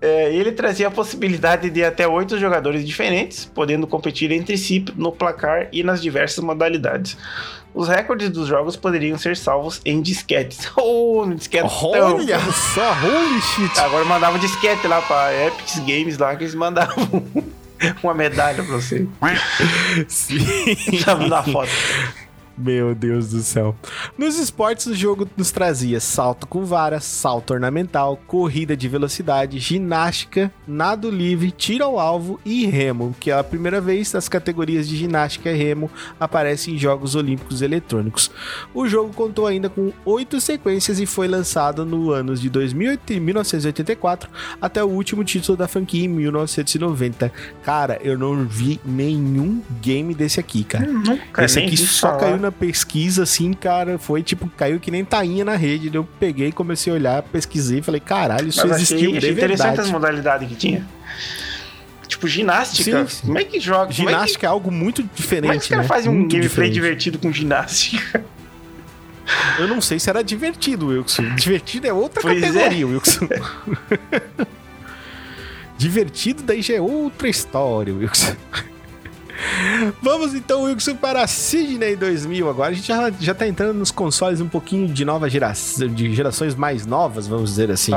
[0.00, 5.12] É, ele trazia a possibilidade de até oito jogadores diferentes, podendo competir entre si no
[5.12, 7.16] placar e nas diversas modalidades.
[7.74, 10.70] Os recordes dos jogos poderiam ser salvos em disquetes.
[10.78, 11.68] Oh, no disquete.
[11.82, 12.38] Olha
[12.74, 13.80] só, holy shit.
[13.80, 17.08] Agora mandava disquete lá pra Epic Games lá que eles mandavam
[18.02, 19.06] uma medalha pra você.
[20.08, 20.38] Sim.
[21.04, 21.70] Sabe dar foto.
[22.56, 23.74] Meu Deus do céu.
[24.16, 30.50] Nos esportes, o jogo nos trazia salto com vara, salto ornamental, corrida de velocidade, ginástica,
[30.66, 34.96] nado livre, tiro ao alvo e remo, que é a primeira vez as categorias de
[34.96, 38.30] ginástica e remo aparecem em Jogos Olímpicos Eletrônicos.
[38.74, 43.20] O jogo contou ainda com oito sequências e foi lançado no anos de 2008 e
[43.20, 44.30] 1984
[44.60, 47.30] até o último título da franquia em 1990.
[47.62, 50.86] Cara, eu não vi nenhum game desse aqui, cara.
[50.86, 52.20] Nunca Esse aqui só falar.
[52.20, 53.98] caiu na pesquisa, assim, cara.
[53.98, 55.90] Foi tipo, caiu que nem tainha na rede.
[55.94, 59.90] Eu peguei, comecei a olhar, pesquisei, falei, caralho, isso Mas existiu achei, achei interessante as
[59.90, 60.86] modalidades que tinha.
[62.06, 63.06] Tipo, ginástica.
[63.06, 63.26] Sim.
[63.26, 63.92] Como é que joga?
[63.92, 65.88] Como é que- Ginástica é algo muito Como é que diferente, os caras né?
[65.88, 66.72] fazem um gameplay diferente.
[66.72, 68.24] divertido com ginástica?
[69.58, 71.34] Eu não sei se era divertido, Wilson.
[71.34, 72.46] Divertido é outra Pois é.
[72.46, 73.28] categoria, Wilson.
[75.76, 78.34] divertido daí já é outra história, Wilson.
[80.02, 82.48] Vamos então, Wilson, para Sydney 2000.
[82.48, 86.14] Agora a gente já, já tá entrando nos consoles um pouquinho de nova geração, de
[86.14, 87.92] gerações mais novas, vamos dizer assim.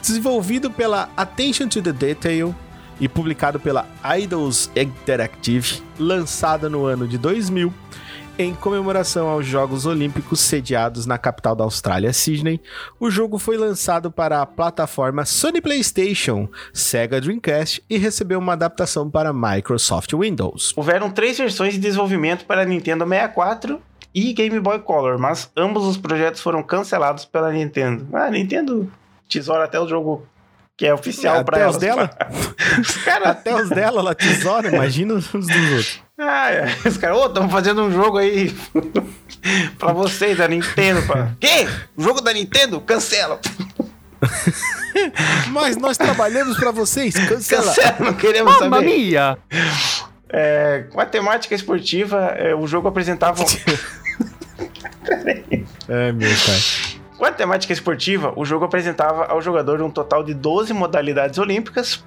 [0.00, 2.54] Desenvolvido pela Attention to the Detail
[3.00, 3.86] e publicado pela
[4.18, 7.72] Idols Interactive, lançada no ano de 2000,
[8.36, 12.60] em comemoração aos Jogos Olímpicos sediados na capital da Austrália, Sydney,
[12.98, 19.08] o jogo foi lançado para a plataforma Sony PlayStation, Sega Dreamcast e recebeu uma adaptação
[19.08, 20.72] para Microsoft Windows.
[20.76, 23.80] Houveram três versões de desenvolvimento para Nintendo 64
[24.12, 28.06] e Game Boy Color, mas ambos os projetos foram cancelados pela Nintendo.
[28.12, 28.90] Ah, Nintendo
[29.28, 30.26] tesoura até o jogo
[30.76, 31.76] que é oficial Até pra os elas.
[31.78, 32.10] dela?
[32.80, 33.28] Os caras.
[33.28, 36.02] Até os dela, ela tesoura, imagina os dos outros.
[36.18, 36.64] Ah, é.
[36.84, 38.52] Os caras, ô, estamos fazendo um jogo aí
[39.78, 41.02] pra vocês, da Nintendo.
[41.06, 41.30] Pra...
[41.40, 41.68] Quê?
[41.96, 42.80] O jogo da Nintendo?
[42.80, 43.40] Cancela.
[45.50, 47.66] Mas nós trabalhamos pra vocês, cancela.
[47.66, 48.86] Cancela, não queremos Mamma saber.
[48.96, 49.38] mia!
[50.28, 53.44] É, com a temática esportiva, é, o jogo apresentava.
[55.88, 56.93] Ai, meu pai.
[57.16, 62.04] Com a temática esportiva, o jogo apresentava ao jogador um total de 12 modalidades olímpicas.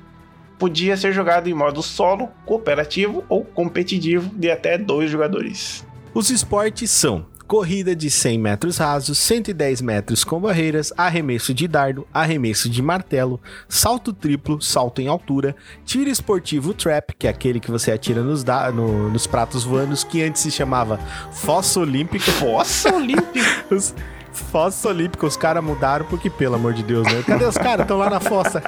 [0.59, 5.85] Podia ser jogado em modo solo, cooperativo ou competitivo de até dois jogadores.
[6.13, 12.05] Os esportes são corrida de 100 metros rasos, 110 metros com barreiras, arremesso de dardo,
[12.13, 13.39] arremesso de martelo,
[13.69, 15.55] salto triplo, salto em altura,
[15.85, 20.03] tiro esportivo trap, que é aquele que você atira nos, da- no- nos pratos voanos,
[20.03, 20.97] que antes se chamava
[21.31, 22.29] fossa olímpica.
[22.33, 23.39] Fossa Olímpica!
[24.37, 27.23] Os fossa olímpica, os caras mudaram porque, pelo amor de Deus, né?
[27.25, 27.81] Cadê os caras?
[27.81, 28.61] Estão lá na fossa.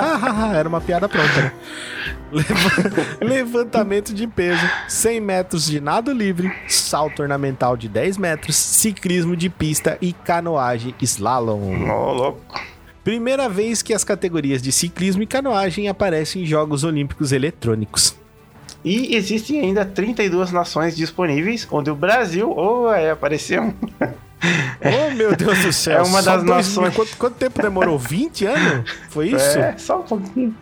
[0.56, 1.52] Era uma piada pronta, né?
[2.32, 9.36] Leva- Levantamento de peso, 100 metros de nado livre, salto ornamental de 10 metros, ciclismo
[9.36, 11.88] de pista e canoagem slalom.
[11.90, 12.40] Ô, louco.
[13.04, 18.16] Primeira vez que as categorias de ciclismo e canoagem aparecem em Jogos Olímpicos Eletrônicos.
[18.84, 23.74] E existem ainda 32 nações disponíveis, onde o Brasil, oh, é, apareceu.
[24.82, 25.98] Oh, meu Deus do céu.
[25.98, 28.00] É uma das dois nações- Quanto, quanto tempo demorou?
[28.00, 28.90] 20 anos?
[29.10, 29.60] Foi isso?
[29.60, 30.56] É, só um pouquinho.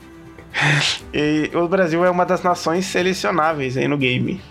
[1.14, 4.42] E o Brasil é uma das nações selecionáveis aí no game.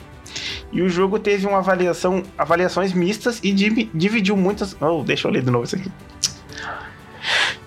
[0.72, 4.76] E o jogo teve uma avaliação, avaliações mistas e divi- dividiu muitas.
[4.80, 5.90] Oh, deixa eu ler de novo isso aqui.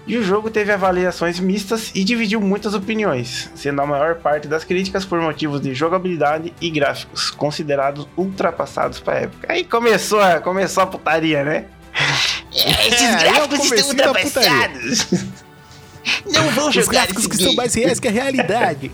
[0.10, 4.64] E o jogo teve avaliações mistas e dividiu muitas opiniões, sendo a maior parte das
[4.64, 9.54] críticas por motivos de jogabilidade e gráficos, considerados ultrapassados para a época.
[9.54, 11.66] Aí começou a, começou a putaria, né?
[12.52, 14.52] É, esses É, é gráficos estão da putaria.
[14.52, 15.08] ultrapassados.
[16.26, 18.90] Não vão Os jogar gráficos esse que são mais reais que a realidade.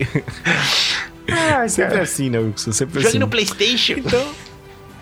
[1.28, 2.02] Ai, Sempre cara.
[2.02, 2.72] assim, né, Wilson?
[2.72, 3.18] Sempre Jogue assim.
[3.18, 3.94] no Playstation.
[3.94, 4.34] Então...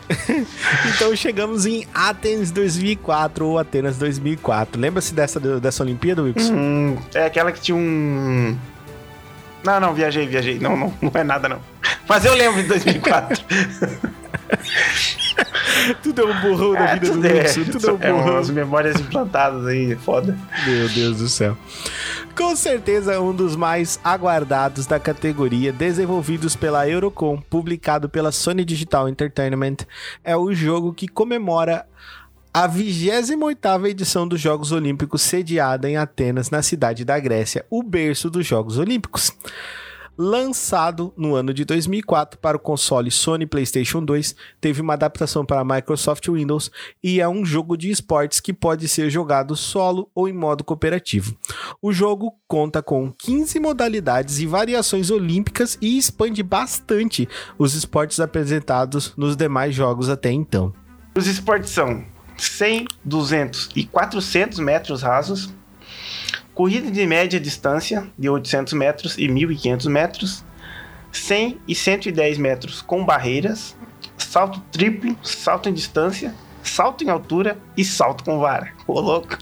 [0.94, 4.80] então chegamos em Athens 2004 ou Atenas 2004.
[4.80, 6.54] Lembra-se dessa, dessa Olimpíada, Wilson?
[6.54, 8.56] Hum, é aquela que tinha um...
[9.64, 10.58] Não, não, viajei, viajej.
[10.58, 11.58] Não, não, não é nada, não.
[12.06, 13.44] Mas eu lembro de 2004.
[16.02, 17.64] Tudo é um borrão da É, vida do é, Wilson.
[17.64, 18.32] Tudo é um é borrão.
[18.34, 20.38] umas memórias implantadas aí, foda.
[20.66, 21.56] Meu Deus do céu.
[22.36, 29.08] Com certeza um dos mais aguardados da categoria, desenvolvidos pela Eurocom, publicado pela Sony Digital
[29.08, 29.76] Entertainment,
[30.22, 31.86] é o jogo que comemora
[32.52, 38.30] a 28ª edição dos Jogos Olímpicos sediada em Atenas, na cidade da Grécia, o berço
[38.30, 39.32] dos Jogos Olímpicos.
[40.16, 45.64] Lançado no ano de 2004 para o console Sony PlayStation 2, teve uma adaptação para
[45.64, 46.70] Microsoft Windows
[47.02, 51.36] e é um jogo de esportes que pode ser jogado solo ou em modo cooperativo.
[51.82, 59.12] O jogo conta com 15 modalidades e variações olímpicas e expande bastante os esportes apresentados
[59.16, 60.72] nos demais jogos até então.
[61.16, 62.04] Os esportes são
[62.36, 65.52] 100, 200 e 400 metros rasos,
[66.54, 70.44] corrida de média distância de 800 metros e 1.500 metros,
[71.10, 73.76] 100 e 110 metros com barreiras,
[74.16, 78.72] salto triplo, salto em distância, salto em altura e salto com vara.
[78.86, 79.36] Ô, louco!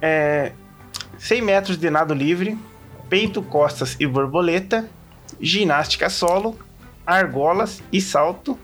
[0.00, 0.52] É,
[1.18, 2.56] 100 metros de nado livre,
[3.08, 4.88] peito, costas e borboleta,
[5.40, 6.56] ginástica solo,
[7.04, 8.58] argolas e salto,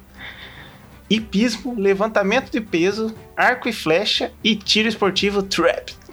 [1.10, 6.05] hipismo, levantamento de peso, arco e flecha e tiro esportivo trap.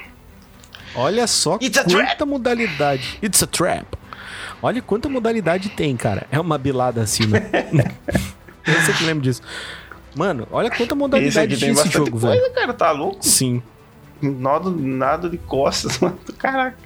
[0.95, 3.19] Olha só It's a quanta modalidade.
[3.23, 3.85] It's a trap.
[4.61, 6.25] Olha quanta modalidade tem, cara.
[6.31, 7.37] É uma bilada acima.
[8.65, 9.41] Eu sei que lembro disso.
[10.15, 12.53] Mano, olha quanta modalidade tem esse jogo, coisa, velho.
[12.53, 13.17] cara, tá louco?
[13.25, 13.61] Sim.
[14.21, 16.17] Nado, nado de costas, mano.
[16.37, 16.77] Caraca.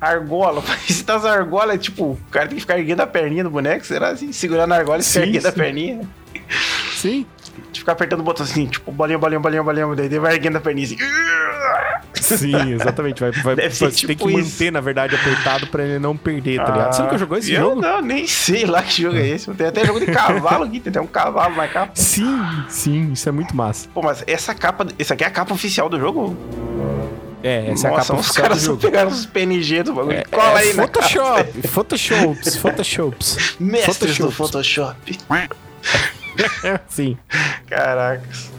[0.00, 3.50] Argola, parece das argolas, é tipo, o cara tem que ficar erguendo a perninha do
[3.50, 4.32] boneco, será assim?
[4.32, 5.56] Segurando a argola e Sim, erguendo a sim.
[5.56, 6.00] perninha.
[6.96, 7.26] Sim.
[7.70, 10.60] De ficar apertando o botão assim, tipo, bolinha, bolinha, bolinha, bolinha, daí vai erguendo a
[10.60, 10.96] perninha assim.
[12.22, 13.20] Sim, exatamente.
[13.20, 14.50] Vai, vai, Deve você tem tipo que isso.
[14.52, 16.92] manter, na verdade, apertado pra ele não perder, tá ligado?
[16.94, 17.80] Você nunca jogou esse Ah, eu jogo?
[17.80, 19.50] Não, nem sei lá que jogo é esse.
[19.52, 21.92] Tem até jogo de cavalo aqui, tem até um cavalo na capa.
[21.94, 23.88] Sim, sim, isso é muito massa.
[23.92, 26.36] Pô, mas essa capa, essa aqui é a capa oficial do jogo?
[27.42, 30.18] É, essa é a capa os caras só pegaram os PNG do bagulho.
[30.18, 30.86] É, Cola é aí capa.
[31.02, 33.56] Photoshop, Photoshops, Photoshops.
[33.58, 34.30] Mestres do.
[34.30, 35.18] Photoshop.
[36.88, 37.16] Sim.
[37.66, 38.50] Caracas.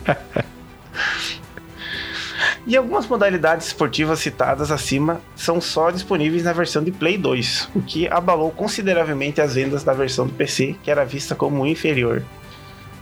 [2.66, 7.82] E algumas modalidades esportivas citadas acima são só disponíveis na versão de Play 2, o
[7.82, 12.24] que abalou consideravelmente as vendas da versão do PC, que era vista como inferior.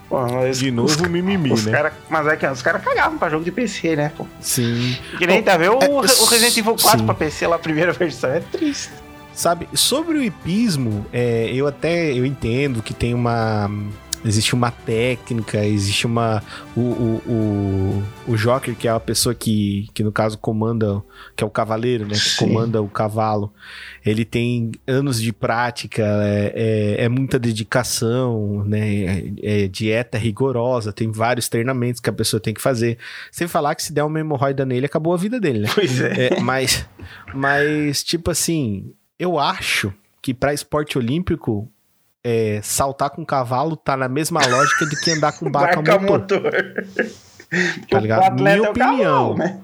[0.09, 0.19] Pô,
[0.51, 1.71] De novo, mimimi, os né?
[1.71, 4.11] cara, mas é que os caras cagavam pra jogo de PC, né?
[4.17, 4.27] Pô.
[4.41, 4.97] Sim.
[5.17, 7.05] Que nem tá vendo o, é, o Resident Evil 4 sim.
[7.05, 8.29] pra PC lá, a primeira versão.
[8.29, 8.91] É triste.
[9.33, 13.71] Sabe, sobre o hipismo, é, eu até eu entendo que tem uma.
[14.23, 16.43] Existe uma técnica, existe uma.
[16.75, 21.01] O, o, o, o Joker, que é a pessoa que, que, no caso, comanda.
[21.35, 22.13] Que é o cavaleiro, né?
[22.13, 22.47] Que Sim.
[22.47, 23.51] comanda o cavalo.
[24.05, 29.33] Ele tem anos de prática, é, é, é muita dedicação, né?
[29.41, 32.97] É, é dieta rigorosa, tem vários treinamentos que a pessoa tem que fazer.
[33.31, 35.69] Sem falar que se der uma hemorroida nele, acabou a vida dele, né?
[35.73, 36.27] Pois é.
[36.27, 36.85] É, mas,
[37.33, 41.67] mas, tipo assim, eu acho que pra esporte olímpico,
[42.23, 46.41] é, saltar com cavalo tá na mesma lógica de que andar com barca a motor.
[46.41, 46.85] motor.
[47.89, 48.35] Tá ligado?
[48.41, 49.35] Minha é o opinião.
[49.35, 49.59] cavalo, né?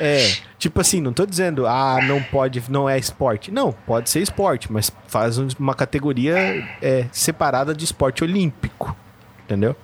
[0.00, 3.50] É, tipo assim, não tô dizendo, ah, não pode, não é esporte.
[3.50, 6.36] Não, pode ser esporte, mas faz um- uma categoria
[6.82, 8.94] é, separada de esporte olímpico.
[9.44, 9.74] Entendeu?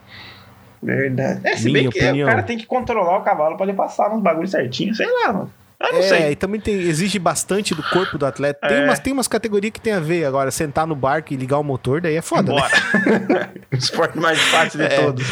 [0.82, 1.40] Verdade.
[1.42, 2.28] É, se Minha bem que opinião.
[2.28, 5.32] o cara tem que controlar o cavalo pra ele passar nos bagulhos certinho, sei lá,
[5.32, 5.52] mano.
[5.88, 6.30] Eu não é, sei.
[6.32, 8.66] e também tem, exige bastante do corpo do atleta.
[8.68, 8.84] Tem, É.
[8.84, 10.24] umas, tem umas categorias que tem a ver.
[10.24, 12.60] Agora, sentar no barco e ligar o motor, daí é foda, né?
[12.60, 13.50] Bora.
[13.72, 15.00] o esporte mais fácil de É.
[15.00, 15.24] todos.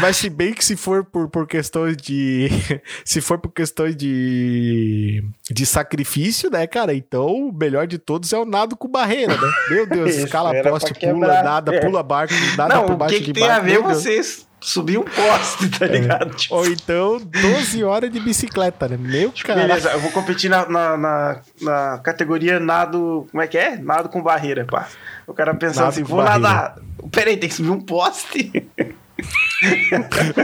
[0.00, 2.48] Mas se bem que se for por, por questões de.
[3.04, 5.24] se for por questões de.
[5.50, 6.94] de sacrifício, né, cara?
[6.94, 9.52] Então o melhor de todos é o nado com barreira, né?
[9.70, 11.44] Meu Deus, escala poste, pula, quebrar.
[11.44, 11.80] nada, É.
[11.80, 13.60] pula barco, nada não, por o baixo que, que de tem barco.
[13.60, 14.02] a ver meu Deus.
[14.02, 16.34] você subir um poste, tá ligado?
[16.36, 18.96] Tipo, Ou então 12 horas de bicicleta, né?
[18.98, 19.60] Meu cara.
[19.62, 23.26] Beleza, eu vou competir na, na, na, na categoria nado.
[23.30, 23.76] Como é que é?
[23.76, 24.88] Nado com barreira, pá.
[25.26, 26.38] O cara pensando Nado assim, vou barreira.
[26.38, 26.78] nadar.
[27.10, 28.52] Peraí, tem que subir um poste.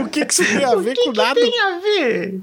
[0.03, 1.39] O que, que isso tem a ver o que, com que nada?
[1.39, 2.41] tem a ver?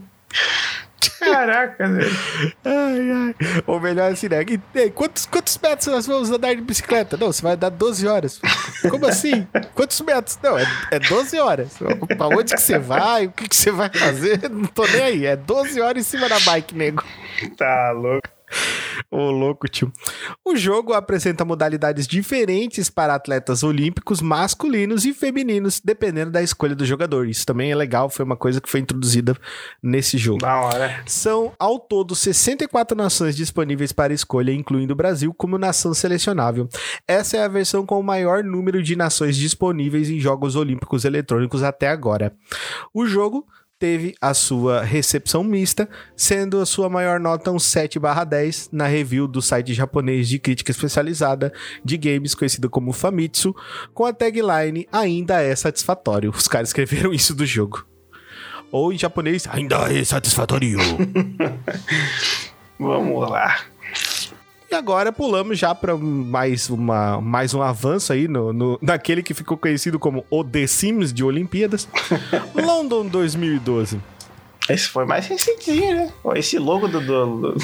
[1.21, 2.17] Caraca, velho.
[2.65, 3.63] Ai, ai.
[3.67, 4.41] Ou melhor assim, né?
[4.75, 7.17] E, quantos, quantos metros nós vamos andar de bicicleta?
[7.17, 8.41] Não, você vai dar 12 horas.
[8.91, 9.47] Como assim?
[9.75, 10.39] Quantos metros?
[10.43, 11.77] Não, é, é 12 horas.
[12.17, 13.27] Pra onde que você vai?
[13.27, 14.49] O que, que você vai fazer?
[14.49, 15.27] Não tô nem aí.
[15.27, 17.05] É 12 horas em cima da bike, nego.
[17.57, 18.40] Tá louco.
[19.11, 19.93] Ô, louco, tio.
[20.45, 26.85] O jogo apresenta modalidades diferentes para atletas olímpicos masculinos e femininos, dependendo da escolha do
[26.85, 27.29] jogador.
[27.29, 29.37] Isso também é legal, foi uma coisa que foi introduzida
[29.83, 30.41] nesse jogo.
[30.41, 31.03] Da hora.
[31.07, 36.69] São, ao todo, 64 nações disponíveis para escolha, incluindo o Brasil como nação selecionável.
[37.07, 41.63] Essa é a versão com o maior número de nações disponíveis em Jogos Olímpicos Eletrônicos
[41.63, 42.33] até agora.
[42.95, 43.47] O jogo
[43.81, 49.41] teve a sua recepção mista, sendo a sua maior nota um 7/10 na review do
[49.41, 51.51] site japonês de crítica especializada
[51.83, 53.57] de games conhecido como Famitsu,
[53.95, 56.31] com a tagline ainda é satisfatório.
[56.31, 57.87] Os caras escreveram isso do jogo.
[58.71, 60.79] Ou em japonês, ainda é satisfatório.
[62.79, 63.61] Vamos lá.
[64.71, 69.35] E agora pulamos já para mais, uma, mais um avanço aí no, no, naquele que
[69.35, 71.89] ficou conhecido como o The Sims de Olimpíadas.
[72.55, 74.01] London 2012.
[74.69, 76.13] Esse foi mais recentinho, né?
[76.37, 77.01] Esse logo do.
[77.01, 77.57] do-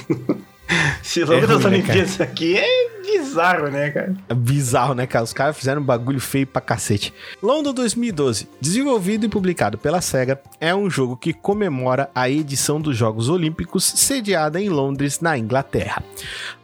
[1.27, 4.15] logo É das ruim, né, Olimpíadas aqui é bizarro, né, cara?
[4.29, 5.25] É bizarro, né, cara?
[5.25, 7.15] Os caras fizeram um bagulho feio pra cacete.
[7.43, 12.97] London 2012, desenvolvido e publicado pela SEGA, é um jogo que comemora a edição dos
[12.97, 16.03] Jogos Olímpicos sediada em Londres, na Inglaterra.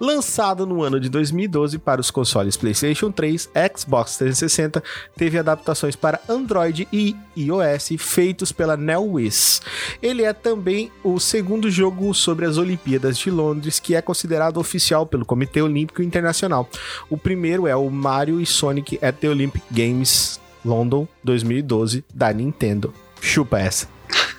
[0.00, 4.82] Lançado no ano de 2012 para os consoles PlayStation 3, Xbox 360,
[5.16, 9.62] teve adaptações para Android e iOS feitos pela NeoWiz.
[10.02, 15.06] Ele é também o segundo jogo sobre as Olimpíadas de Londres que é considerado oficial
[15.06, 16.68] pelo Comitê Olímpico Internacional.
[17.08, 22.92] O primeiro é o Mario e Sonic at the Olympic Games London 2012 da Nintendo.
[23.20, 23.88] Chupa essa.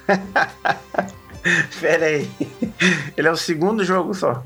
[1.79, 2.29] Pera aí.
[3.17, 4.43] Ele é o segundo jogo só.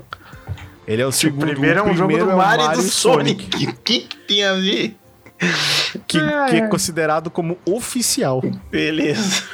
[0.86, 1.46] Ele é o O segundo.
[1.46, 3.66] primeiro é um o jogo do é o Mario e do Sonic.
[3.68, 4.96] O que, que tem a ver?
[6.06, 6.66] que, que é é.
[6.66, 8.42] considerado como oficial.
[8.70, 9.44] Beleza.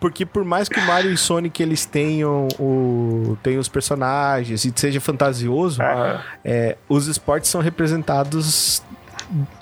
[0.00, 4.72] Porque por mais que o Mario e Sonic eles tenham, o, tenham os personagens e
[4.74, 8.82] seja fantasioso, Ah, é, os esportes são representados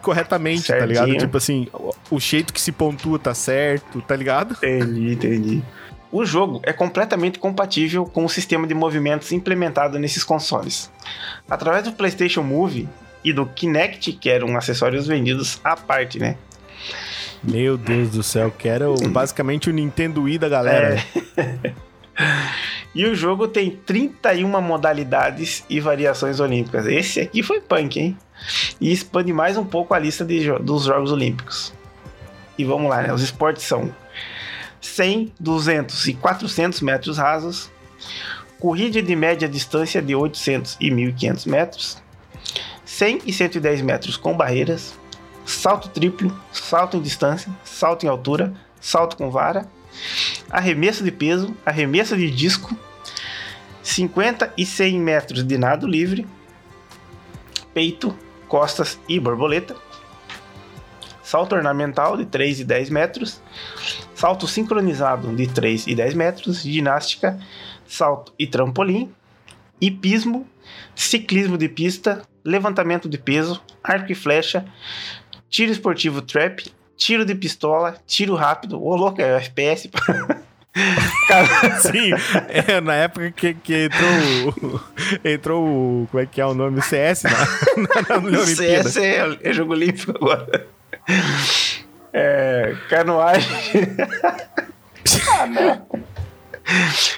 [0.00, 0.86] corretamente, tá Certinho.
[0.88, 1.18] ligado?
[1.18, 4.56] Tipo assim, o, o jeito que se pontua tá certo, tá ligado?
[4.62, 5.62] entendi, entendi.
[6.10, 10.90] O jogo é completamente compatível com o sistema de movimentos implementado nesses consoles.
[11.50, 12.88] Através do PlayStation Move
[13.22, 16.36] e do Kinect, que eram acessórios vendidos à parte, né?
[17.42, 21.02] Meu Deus do céu, que era basicamente o Nintendo Wii da galera.
[21.36, 21.72] É.
[22.94, 26.84] E o jogo tem 31 modalidades e variações olímpicas.
[26.86, 28.18] Esse aqui foi punk, hein?
[28.80, 31.72] E expande mais um pouco a lista jo- dos Jogos Olímpicos.
[32.56, 33.12] E vamos lá, né?
[33.12, 33.94] Os esportes são
[34.80, 37.70] 100, 200 e 400 metros rasos,
[38.58, 42.02] corrida de média distância de 800 e 1500 metros,
[42.84, 44.98] 100 e 110 metros com barreiras,
[45.48, 49.66] salto triplo, salto em distância, salto em altura, salto com vara,
[50.50, 52.76] arremesso de peso, arremesso de disco,
[53.82, 56.26] 50 e 100 metros de nado livre,
[57.72, 58.14] peito,
[58.46, 59.74] costas e borboleta,
[61.22, 63.40] salto ornamental de 3 e 10 metros,
[64.14, 67.40] salto sincronizado de 3 e 10 metros, ginástica,
[67.86, 69.10] salto e trampolim,
[69.80, 70.46] hipismo,
[70.94, 74.66] ciclismo de pista, levantamento de peso, arco e flecha,
[75.50, 79.88] tiro esportivo trap, tiro de pistola, tiro rápido, ô louco, é FPS.
[81.26, 82.12] Cara, Sim,
[82.48, 84.80] é, na época que, que entrou, o-
[85.28, 86.08] entrou o.
[86.10, 86.78] Como é que é o nome?
[86.78, 88.88] O CS na, na, na Olimpíada.
[88.88, 90.66] CS é, é jogo olímpico agora.
[92.12, 93.48] É, canoagem.
[95.40, 95.86] Ah, não.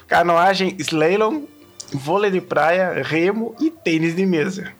[0.06, 1.42] Canoagem, slalom,
[1.92, 4.72] vôlei de praia, remo e tênis de mesa.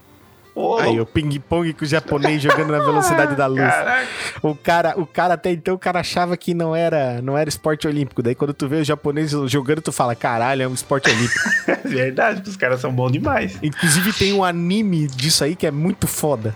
[0.54, 3.60] Ô, Aí, o ping-pong com o japonês jogando na velocidade da luz.
[3.60, 4.08] Caraca.
[4.42, 7.86] O cara, o cara até então, o cara achava que não era, não era esporte
[7.86, 8.22] olímpico.
[8.22, 11.40] Daí quando tu vê os japoneses jogando, tu fala, caralho, é um esporte olímpico.
[11.82, 13.58] É verdade, os caras são bons demais.
[13.62, 16.54] Inclusive tem um anime disso aí que é muito foda.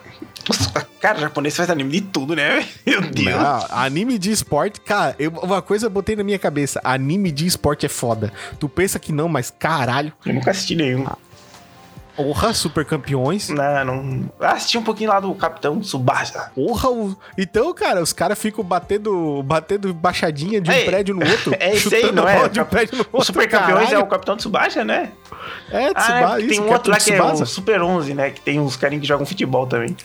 [0.49, 2.65] Nossa, Cara, o japonês faz anime de tudo, né?
[2.87, 3.37] Meu Deus.
[3.37, 7.47] Não, anime de esporte, cara, eu- uma coisa eu botei na minha cabeça, anime de
[7.47, 8.33] esporte é foda.
[8.61, 11.05] Tu pensa que não, mas caralho, Eu nunca assisti nenhum.
[12.17, 13.49] Porra, super campeões.
[13.49, 14.31] Não, não.
[14.41, 16.51] Ah, assisti um pouquinho lá do Capitão Tsubasa.
[16.55, 17.17] Porra, o...
[17.37, 21.55] então, cara, os caras ficam batendo, batendo baixadinha de um Ei, prédio no outro.
[21.59, 22.49] É esse aí, chutando não é?
[22.49, 23.19] de um prédio no outro.
[23.19, 24.05] O Super Campeões é caralho.
[24.05, 25.13] o Capitão Tsubasa, né?
[25.71, 28.31] É, Ah, Tsubasa, é, tem isso, um outro lá que é o Super 11, né?
[28.31, 29.97] Que tem uns carinhos que jogam futebol também.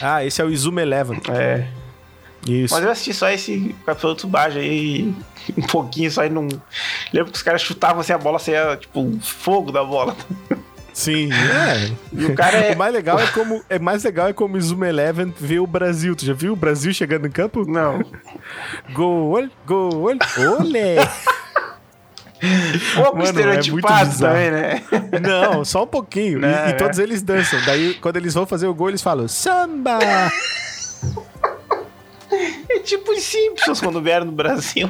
[0.00, 1.20] Ah, esse é o Izuma Eleven.
[1.30, 1.66] É.
[2.46, 2.74] Isso.
[2.74, 5.12] Mas eu assisti só esse Capitão Tsubasa aí,
[5.56, 6.46] um pouquinho, só aí não...
[7.12, 10.16] Lembro que os caras chutavam assim a bola, saia, tipo, fogo da bola.
[10.98, 11.92] Sim, é.
[12.12, 12.74] E o cara é...
[12.74, 15.66] O mais legal é como é mais legal é como o Izuma Eleven vê o
[15.66, 16.16] Brasil.
[16.16, 17.64] Tu já viu o Brasil chegando em campo?
[17.64, 18.04] Não.
[18.92, 20.96] Gol, gol, olé.
[22.96, 24.34] Pouco Mano, é estereotipado muito bizarro.
[24.34, 24.82] também, né?
[25.22, 26.38] Não, só um pouquinho.
[26.38, 26.72] E- Não, e, é.
[26.72, 27.60] todos eles dançam.
[27.64, 30.00] Daí, quando eles vão fazer o gol, eles falam samba.
[32.30, 34.88] É tipo os Simpsons quando vieram no Brasil.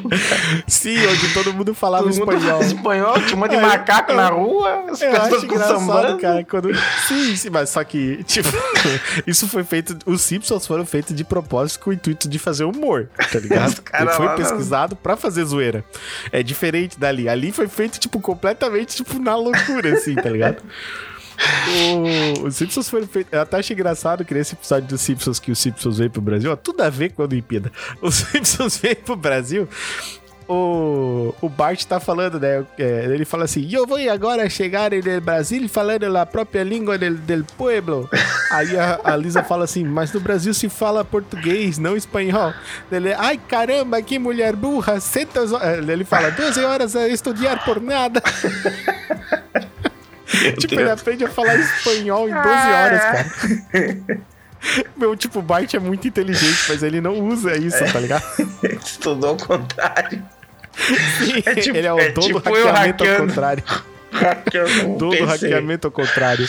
[0.66, 2.62] Sim, onde todo mundo falava Todo mundo espanhol.
[2.62, 6.18] espanhol, tinha um monte de É, macaco na rua, as Eu pessoas com sambando.
[6.18, 6.70] cara, quando...
[7.06, 8.48] Sim, sim, mas só que, tipo,
[9.26, 9.96] isso foi feito...
[10.04, 13.80] Os Simpsons foram feitos de propósito com o intuito de fazer humor, tá ligado?
[14.00, 15.84] Ele foi pesquisado pra fazer zoeira.
[16.32, 17.28] É diferente dali.
[17.28, 20.62] Ali foi feito, tipo, completamente, tipo, na loucura, assim, tá ligado?
[22.42, 23.32] O- Os Simpsons foram feitos.
[23.32, 26.50] Eu até achei engraçado que nesse episódio dos Simpsons que os Simpsons veio pro Brasil,
[26.52, 27.70] ó, tudo a ver com a Olimpíada.
[28.02, 29.68] Os Simpsons veio pro Brasil.
[30.50, 32.64] O, o Bart tá falando, né?
[32.78, 37.44] é, ele fala assim: Eu vou agora chegar no Brasil falando a própria língua del,
[37.58, 38.08] pueblo.
[38.50, 42.54] Aí a, a Lisa fala assim: Mas no Brasil se fala português, não espanhol.
[42.90, 45.40] Ele, ai caramba, que mulher burra, senta.
[45.86, 48.22] Ele fala: 12 horas a estudar por nada.
[50.58, 50.82] Tipo, Deus.
[50.82, 53.26] ele aprende a falar espanhol em 12 horas, cara.
[54.96, 58.24] Meu, tipo, o Bart é muito inteligente, mas ele não usa isso, tá ligado?
[58.84, 60.22] Estudou ao contrário.
[61.44, 63.64] É tipo- ele é o é dono do tipo eu hackeamento ao contrário.
[64.98, 66.46] Dono do hackeamento ao contrário.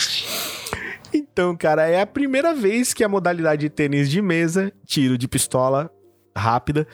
[1.13, 5.27] Então, cara, é a primeira vez que a modalidade de tênis de mesa, tiro de
[5.27, 5.91] pistola
[6.35, 6.87] rápida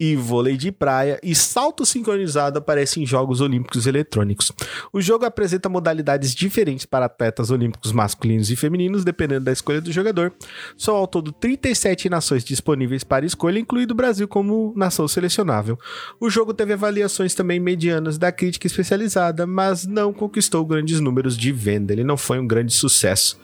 [0.00, 4.50] e vôlei de praia e salto sincronizado aparecem em Jogos Olímpicos Eletrônicos.
[4.90, 9.92] O jogo apresenta modalidades diferentes para atletas olímpicos masculinos e femininos, dependendo da escolha do
[9.92, 10.32] jogador.
[10.78, 15.78] São ao todo 37 nações disponíveis para escolha, incluindo o Brasil como nação selecionável.
[16.18, 21.52] O jogo teve avaliações também medianas da crítica especializada, mas não conquistou grandes números de
[21.52, 21.92] venda.
[21.92, 23.38] Ele não foi um grande sucesso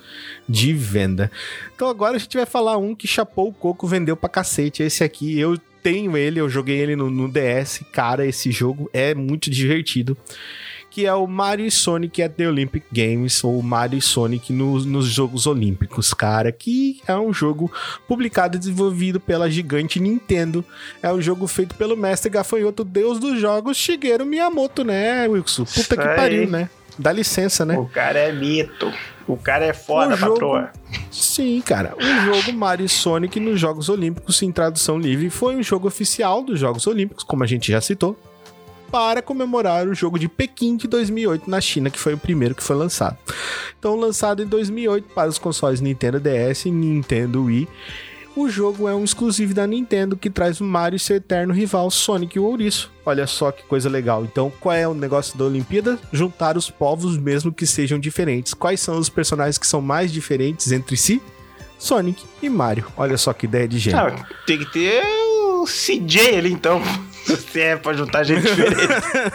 [0.49, 1.31] de venda.
[1.75, 4.83] Então agora a gente vai falar um que chapou o coco, vendeu pra cacete.
[4.83, 7.83] Esse aqui eu tenho ele, eu joguei ele no, no DS.
[7.93, 10.17] Cara, esse jogo é muito divertido.
[10.91, 14.85] Que é o Mario e Sonic at the Olympic Games, ou Mario e Sonic nos,
[14.85, 16.51] nos Jogos Olímpicos, cara.
[16.51, 17.71] Que é um jogo
[18.09, 20.65] publicado e desenvolvido pela gigante Nintendo.
[21.01, 25.67] É um jogo feito pelo mestre gafanhoto deus dos jogos, Shigeru Miyamoto, né, Wilson?
[25.67, 26.17] Puta Isso que aí.
[26.17, 26.69] pariu, né?
[26.99, 27.77] Dá licença, né?
[27.79, 28.91] O cara é mito.
[29.29, 30.71] O cara é foda, O jogo- patroa.
[31.11, 31.95] Sim, cara.
[31.97, 36.43] O jogo Mario e Sonic nos Jogos Olímpicos em tradução livre foi um jogo oficial
[36.43, 38.17] dos Jogos Olímpicos, como a gente já citou,
[38.91, 42.63] para comemorar o jogo de Pequim de 2008 na China, que foi o primeiro que
[42.63, 43.19] foi lançado.
[43.79, 47.67] Então, lançado em 2008 para os consoles Nintendo DS e Nintendo Wii,
[48.37, 51.91] o jogo é um exclusivo da Nintendo que traz o Mario e seu eterno rival
[51.91, 52.93] Sonic o Ouriço.
[53.05, 54.25] Olha só que coisa legal.
[54.25, 55.99] Então, qual é o negócio da Olimpíada?
[56.13, 58.53] Juntar os povos mesmo que sejam diferentes.
[58.53, 61.23] Quais são os personagens que são mais diferentes entre si?
[61.79, 62.87] Sonic e Mario.
[62.97, 64.01] Olha só que ideia de gênio.
[64.01, 66.83] Ah, tem que ter o CJ ali, então.
[67.53, 68.87] Se é pra juntar gente diferente.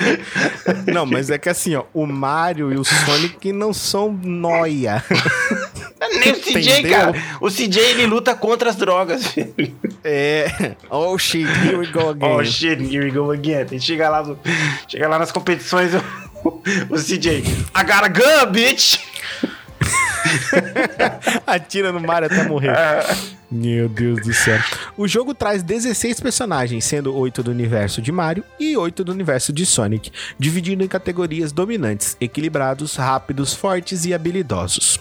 [0.94, 5.04] Não, mas é que assim, ó, o Mario e o Sonic não são noia.
[6.20, 6.92] Nem o CJ, Entendeu?
[6.92, 7.14] cara.
[7.40, 9.24] O CJ, ele luta contra as drogas.
[10.04, 10.76] É.
[10.90, 12.32] Oh shit, here we go again.
[12.32, 13.66] Oh, shit, here we go again.
[13.66, 14.40] Tem que chegar lá, no-
[14.88, 16.50] chegar lá nas competições, o,
[16.90, 17.38] o CJ.
[17.40, 18.98] I got a gun, bitch!
[21.46, 22.70] Atira no Mario até morrer.
[22.72, 23.04] Ah,
[23.52, 24.60] Meu Deus do céu.
[24.98, 29.52] O jogo traz 16 personagens, sendo 8 do universo de Mario e 8 do universo
[29.54, 35.00] de Sonic, dividindo em categorias dominantes, equilibrados, rápidos, fortes e habilidosos.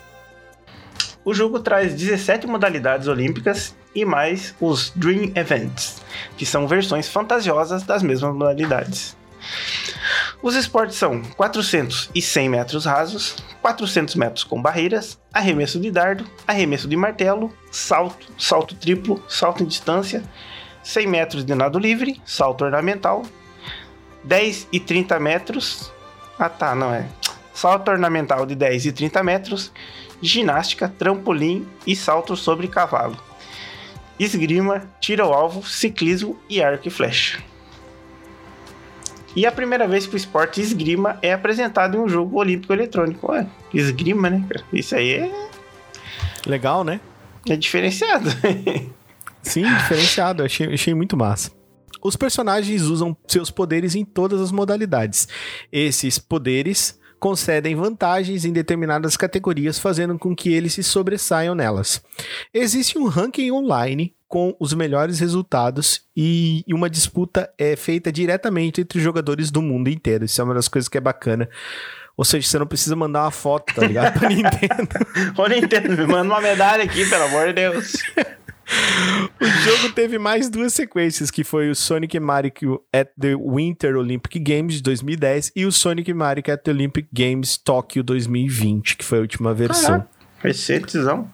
[1.25, 6.01] O jogo traz 17 modalidades olímpicas e mais os Dream Events,
[6.37, 9.17] que são versões fantasiosas das mesmas modalidades.
[10.43, 16.25] Os esportes são 400 e 100 metros rasos, 400 metros com barreiras, arremesso de dardo,
[16.47, 20.23] arremesso de martelo, salto, salto triplo, salto em distância,
[20.83, 23.23] 100 metros de nado livre, salto ornamental,
[24.25, 25.93] 10 e 30 metros.
[26.39, 27.07] Ah tá, não é.
[27.53, 29.71] Salto ornamental de 10 e 30 metros,
[30.23, 33.17] ginástica, trampolim e salto sobre cavalo.
[34.19, 37.43] Esgrima, tiro ao alvo, ciclismo e arco e flecha.
[39.35, 43.31] E a primeira vez que o esporte esgrima é apresentado em um jogo olímpico eletrônico.
[43.31, 44.65] Ué, esgrima, né, cara?
[44.73, 45.49] Isso aí é,
[46.47, 47.01] Legal, né?
[47.49, 48.29] é diferenciado.
[49.43, 50.43] Sim, diferenciado.
[50.43, 51.51] Achei, achei muito massa.
[52.03, 55.29] Os personagens usam seus poderes em todas as modalidades.
[55.71, 62.03] Esses poderes concedem vantagens em determinadas categorias, fazendo com que eles se sobressaiam nelas.
[62.53, 68.99] Existe um ranking online com os melhores resultados e uma disputa é feita diretamente entre
[68.99, 70.25] os jogadores do mundo inteiro.
[70.25, 71.49] Isso é uma das coisas que é bacana.
[72.17, 74.19] Ou seja, você não precisa mandar uma foto, tá ligado?
[74.19, 74.89] Pra Nintendo.
[75.37, 77.93] Ô Nintendo, me manda uma medalha aqui, pelo amor de Deus.
[79.41, 84.39] O jogo teve mais duas sequências, que foi o Sonic Mario at the Winter Olympic
[84.39, 89.19] Games de 2010 e o Sonic Mario at the Olympic Games Tóquio 2020, que foi
[89.19, 90.07] a última versão.
[90.39, 91.29] Recetezão.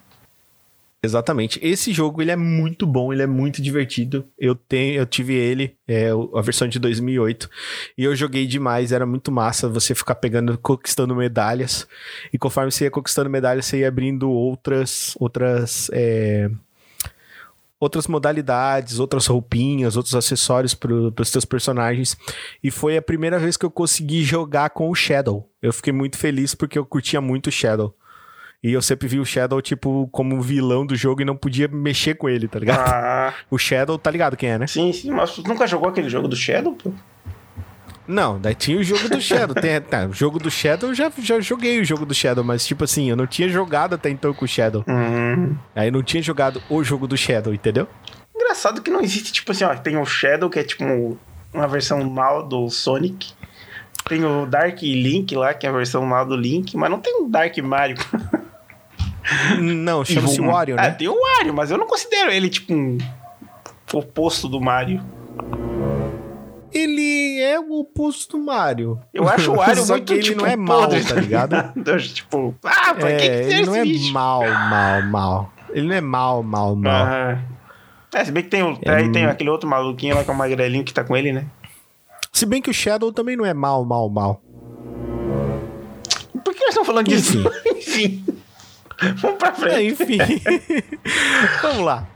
[1.01, 1.59] Exatamente.
[1.61, 4.27] Esse jogo ele é muito bom, ele é muito divertido.
[4.37, 7.49] Eu tenho, eu tive ele, é, a versão de 2008,
[7.97, 8.91] e eu joguei demais.
[8.91, 11.87] Era muito massa você ficar pegando, conquistando medalhas.
[12.33, 16.49] E conforme você ia conquistando medalhas, você ia abrindo outras, outras, é,
[17.79, 22.17] outras modalidades, outras roupinhas, outros acessórios para os teus personagens.
[22.63, 25.49] E foi a primeira vez que eu consegui jogar com o Shadow.
[25.61, 27.93] Eu fiquei muito feliz porque eu curtia muito o Shadow.
[28.63, 32.15] E eu sempre vi o Shadow, tipo, como vilão do jogo e não podia mexer
[32.15, 32.79] com ele, tá ligado?
[32.79, 34.65] Ah, O Shadow, tá ligado quem é, né?
[34.65, 35.11] sim, sim.
[35.11, 36.91] Mas tu nunca jogou aquele jogo do Shadow, pô?
[38.07, 39.53] Não, daí tinha o jogo do Shadow.
[39.53, 42.65] Tem, tá, o jogo do Shadow, eu já, já joguei o jogo do Shadow, mas
[42.65, 44.83] tipo assim, eu não tinha jogado até então com o Shadow.
[44.87, 45.55] Hum.
[45.75, 47.87] Aí eu não tinha jogado o jogo do Shadow, entendeu?
[48.33, 51.17] Engraçado que não existe, tipo assim, ó, tem o Shadow, que é tipo um-
[51.53, 53.33] uma versão mal do Sonic.
[54.07, 57.21] Tem o Dark Link lá, que é a versão mal do Link, mas não tem
[57.21, 57.97] o Dark Mario.
[59.59, 60.91] Não, chama-se Wario, Ah, né?
[60.91, 62.97] tem o Wario, mas eu não considero ele, tipo, um
[63.93, 65.03] oposto do Mario.
[66.77, 68.99] Ele é o oposto do Mario.
[69.13, 71.03] Eu acho o Wario Só muito, que ele tipo, não é mal, podre.
[71.03, 71.55] tá ligado?
[72.13, 74.13] Tipo, ah, pra que que É, tem ele não é bicho?
[74.13, 75.53] mal, mal, mal.
[75.69, 77.05] Ele não é mal, mal, mal.
[77.05, 77.39] Ah.
[78.13, 80.29] É, se bem que tem, o, É aí tem mu- aquele outro maluquinho lá que
[80.29, 81.45] é o magrelinho que tá com ele, né?
[82.31, 84.41] Se bem que o Shadow também não é mal, mal, mal.
[86.43, 87.43] Por que nós estamos falando disso?
[87.75, 88.23] Enfim.
[89.21, 90.03] Vamos pra É, frente.
[90.03, 90.17] enfim.
[91.61, 92.07] Vamos lá.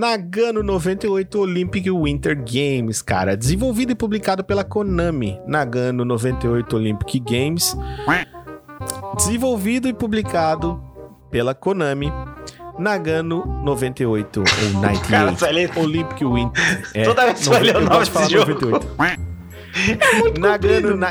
[0.00, 3.36] Nagano 98 Olympic Winter Games, cara.
[3.36, 5.38] Desenvolvido e publicado pela Konami.
[5.46, 7.76] Nagano 98 Olympic Games.
[9.14, 10.82] Desenvolvido e publicado
[11.30, 12.10] pela Konami.
[12.78, 16.82] Nagano 98 ou Cara, 98 você vai ler- Olympic Winter.
[16.94, 18.52] É, Toda vez que vai ler o 90, eu nome desse jogo.
[18.52, 20.40] 98.
[20.40, 21.10] Nagano, Na...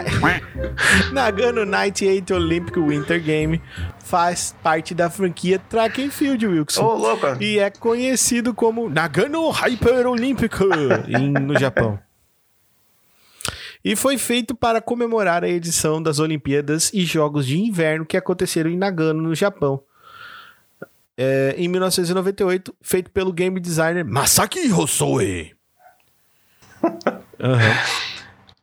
[1.14, 3.62] Nagano 98 Olympic Winter Game
[4.10, 6.84] faz parte da franquia Track and Field, Wilson.
[6.84, 7.28] Ô, louco.
[7.40, 10.54] E é conhecido como Nagano Hyper Olympic
[11.08, 12.00] em- no Japão.
[13.86, 18.70] E foi feito para comemorar a edição das Olimpíadas e Jogos de Inverno que aconteceram
[18.70, 19.82] em Nagano, no Japão.
[21.16, 25.54] É, em 1998, feito pelo game designer Masaki Hosoe.
[27.40, 27.74] Aham.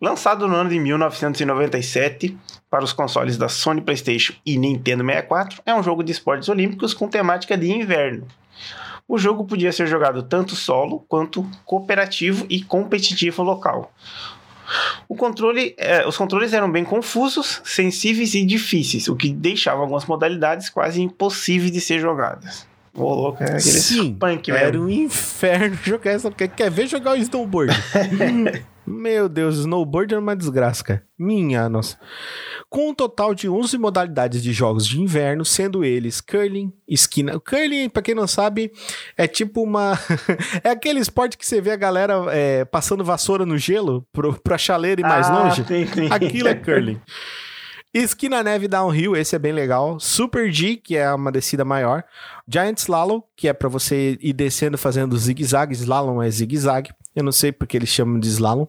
[0.01, 2.37] Lançado no ano de 1997
[2.71, 6.93] para os consoles da Sony PlayStation e Nintendo 64, é um jogo de esportes olímpicos
[6.93, 8.27] com temática de inverno.
[9.09, 13.93] O jogo podia ser jogado tanto solo quanto cooperativo e competitivo local.
[15.17, 20.69] Controle, é, os controles eram bem confusos, sensíveis e difíceis, o que deixava algumas modalidades
[20.69, 22.67] quase impossíveis de ser jogadas.
[22.97, 26.31] Ô, louco, é aquele Sim, punk era um inferno jogar essa.
[26.31, 27.73] Quer, quer ver jogar o snowboard?
[28.87, 31.03] Meu Deus, snowboard é uma desgraça, cara.
[31.19, 31.99] Minha nossa.
[32.71, 37.39] Com um total de 11 modalidades de jogos de inverno, sendo eles curling, esquina.
[37.41, 38.71] Curling, pra quem não sabe,
[39.17, 39.99] é tipo uma.
[40.63, 44.57] é aquele esporte que você vê a galera é, passando vassoura no gelo pro, pra
[44.57, 45.65] chaleira e mais Ah, longe.
[45.65, 46.09] sim, sim.
[46.11, 47.01] Aquilo é curling.
[47.95, 49.99] Esqui na neve downhill, esse é bem legal.
[49.99, 52.05] Super G, que é uma descida maior.
[52.47, 55.73] Giant Slalom, que é pra você ir descendo fazendo zigue-zague.
[55.75, 56.91] Slalom é zigue-zague.
[57.17, 58.67] Eu não sei porque eles chamam de slalom.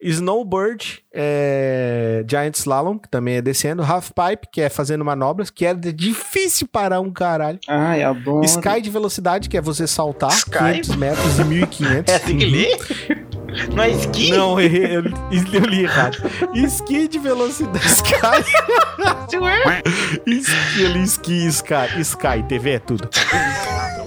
[0.00, 3.82] Snowbird, é Giant Slalom, que também é descendo.
[3.82, 7.58] Half Pipe, que é fazendo manobras, que é difícil parar um caralho.
[7.66, 8.44] Ai, adoro.
[8.44, 10.80] Sky de velocidade, que é você saltar Sky?
[10.80, 12.10] 500 metros e 1500.
[12.14, 13.19] É assim que Uhum.
[13.74, 13.90] Não é?
[14.30, 16.16] Não, errei, eu, eu li errado.
[16.54, 17.84] Esqui de velocidade.
[17.86, 18.44] Sky.
[20.26, 22.00] Esqui, eu li Sky.
[22.00, 23.08] Sky, TV é tudo.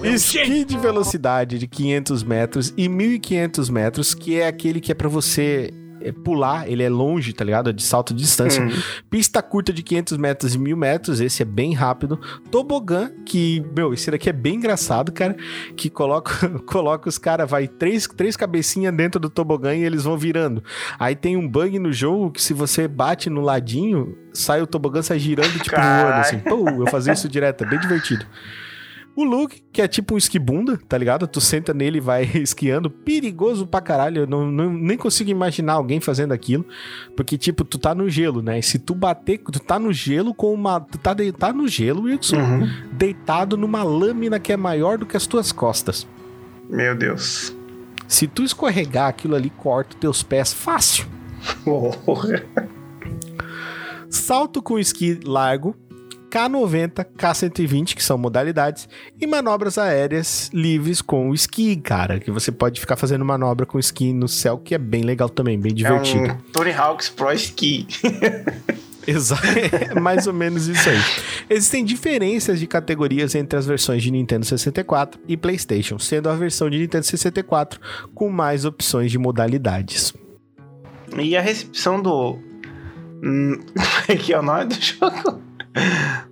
[0.02, 5.08] Esqui de velocidade de 500 metros e 1500 metros, que é aquele que é pra
[5.08, 5.70] você
[6.04, 7.70] é, pular, ele é longe, tá ligado?
[7.70, 8.62] É de salto de distância.
[8.62, 8.70] Hum.
[9.10, 12.20] Pista curta de 500 metros e 1000 metros, esse é bem rápido.
[12.50, 15.34] Tobogã, que, meu, esse daqui é bem engraçado, cara.
[15.76, 20.18] Que coloca, coloca os caras, vai três, três cabecinhas dentro do tobogã e eles vão
[20.18, 20.62] virando.
[20.98, 25.00] Aí tem um bug no jogo que se você bate no ladinho, sai o tobogã,
[25.00, 26.38] sai girando tipo um ano, assim.
[26.38, 28.26] Pô, eu fazia isso direto, é bem divertido.
[29.16, 31.26] O Luke, que é tipo um esquibunda, tá ligado?
[31.28, 32.90] Tu senta nele e vai esquiando.
[32.90, 34.22] Perigoso pra caralho.
[34.22, 36.66] Eu não, não- nem consigo imaginar alguém fazendo aquilo.
[37.16, 38.58] Porque, tipo, tu tá no gelo, né?
[38.58, 40.80] E se tu bater, tu tá no gelo com uma.
[40.80, 42.68] Tu tá, de, tá no gelo, Wilson, Uhum.
[42.92, 46.06] deitado numa lâmina que é maior do que as tuas costas.
[46.68, 47.54] Meu Deus.
[48.08, 51.06] Se tu escorregar, aquilo ali corta teus pés fácil.
[51.64, 52.44] Porra.
[54.10, 55.74] Salto com esqui largo,
[56.34, 58.88] K90, K120, que são modalidades,
[59.20, 63.78] e manobras aéreas livres com o esqui, cara, que você pode ficar fazendo manobra com
[63.78, 66.26] esqui no céu, que é bem legal também, bem divertido.
[66.26, 67.86] É um Tony Hawk's Pro Ski.
[69.06, 70.98] Exato, é mais ou menos isso aí.
[71.48, 76.68] Existem diferenças de categorias entre as versões de Nintendo 64 e PlayStation, sendo a versão
[76.68, 77.78] de Nintendo 64
[78.14, 80.12] com mais opções de modalidades.
[81.16, 82.38] E a recepção do.
[83.22, 83.60] Hum,
[84.18, 85.53] que é o nome do jogo?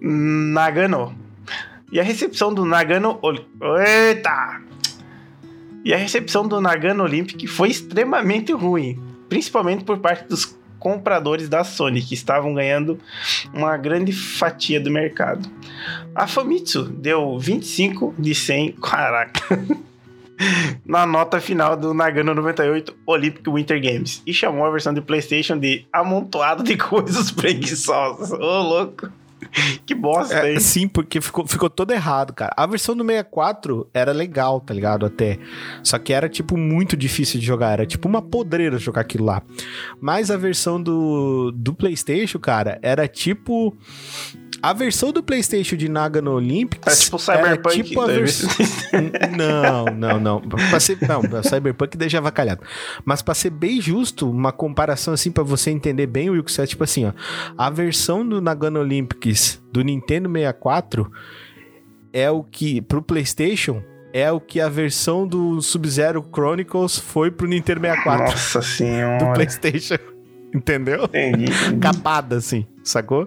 [0.00, 1.14] Nagano.
[1.90, 3.20] E a recepção do Nagano.
[3.86, 4.62] Eita!
[5.84, 11.64] E a recepção do Nagano Olympic foi extremamente ruim, principalmente por parte dos compradores da
[11.64, 12.98] Sony, que estavam ganhando
[13.52, 15.48] uma grande fatia do mercado.
[16.14, 18.72] A Famitsu deu 25 de 100.
[18.72, 19.42] Caraca!
[20.84, 25.56] na nota final do Nagano 98 Olympic Winter Games e chamou a versão de PlayStation
[25.58, 28.32] de amontoado de coisas preguiçosas.
[28.32, 29.08] Ô, louco.
[29.84, 30.60] Que bosta, É, hein?
[30.60, 32.52] sim, porque ficou, ficou todo errado, cara.
[32.56, 35.04] A versão do 64 era legal, tá ligado?
[35.04, 35.38] Até.
[35.82, 37.72] Só que era, tipo, muito difícil de jogar.
[37.72, 39.42] Era tipo uma podreira jogar aquilo lá.
[40.00, 43.76] Mas a versão do, do PlayStation, cara, era tipo.
[44.62, 47.00] A versão do PlayStation de Nagano Olympics.
[47.00, 47.82] É tipo Cyberpunk.
[47.82, 48.48] tipo a da- versão.
[49.36, 50.40] Não, não, não.
[50.40, 52.62] Pra ser, não, Cyberpunk deixa avacalhado.
[53.04, 56.66] Mas pra ser bem justo, uma comparação assim pra você entender bem o Wilkes, é
[56.66, 57.12] tipo assim, ó.
[57.58, 61.10] A versão do Nagano Olympics do Nintendo 64
[62.12, 63.82] é o que pro PlayStation
[64.12, 69.32] é o que a versão do Sub-Zero Chronicles foi pro Nintendo 64 Nossa do senhora.
[69.32, 69.96] PlayStation.
[70.54, 71.04] Entendeu?
[71.04, 71.44] Entendi.
[71.44, 71.78] entendi.
[71.80, 73.26] capada, assim, sacou?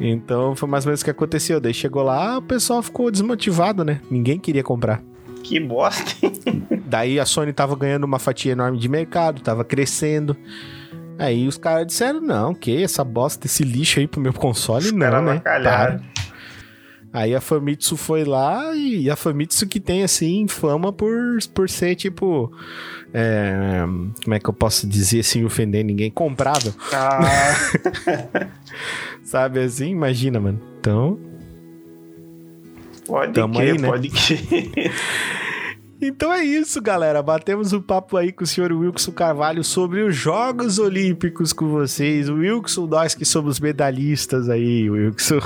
[0.00, 1.60] Então foi mais ou menos o que aconteceu.
[1.60, 4.00] Daí chegou lá, o pessoal ficou desmotivado, né?
[4.10, 5.02] Ninguém queria comprar.
[5.42, 6.12] Que bosta.
[6.86, 10.36] Daí a Sony tava ganhando uma fatia enorme de mercado, tava crescendo.
[11.18, 15.10] Aí os caras disseram: não, que essa bosta, esse lixo aí pro meu console, não,
[15.10, 15.40] caras né?
[15.40, 16.00] Para.
[17.10, 21.94] Aí a Famitsu foi lá e a Famitsu que tem, assim, fama por, por ser,
[21.94, 22.52] tipo.
[23.14, 23.82] é,
[24.22, 26.10] como é que eu posso dizer sem ofender ninguém?
[26.10, 26.72] Comprável.
[26.92, 27.18] Ah,
[29.28, 29.90] Sabe assim?
[29.90, 30.58] Imagina, mano.
[30.80, 31.18] Então.
[33.06, 33.88] pode Tamo crer, aí, né?
[33.88, 34.92] pode crer.
[36.00, 37.20] Então é isso, galera.
[37.20, 42.28] Batemos um papo aí com o senhor Wilson Carvalho sobre os Jogos Olímpicos com vocês.
[42.28, 45.40] O Wilson, nós que somos medalhistas aí, Wilson.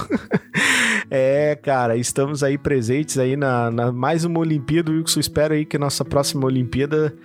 [1.11, 4.93] é, cara, estamos aí presentes aí na, na mais uma Olimpíada.
[4.93, 7.17] Wilson, espero aí que nossa próxima Olimpíada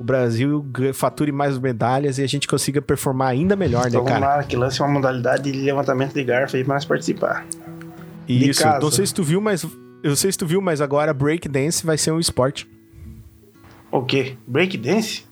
[0.00, 0.64] o Brasil
[0.94, 4.36] fature mais medalhas e a gente consiga performar ainda melhor, né, Então vamos cara?
[4.38, 7.46] lá, que lance uma modalidade de levantamento de garfo aí pra nós participar.
[8.26, 8.64] Isso.
[8.80, 9.66] Não sei se tu viu, mas
[10.02, 12.66] eu sei se tu viu, mas agora breakdance vai ser um esporte.
[13.92, 14.36] O quê?
[14.46, 15.24] Breakdance?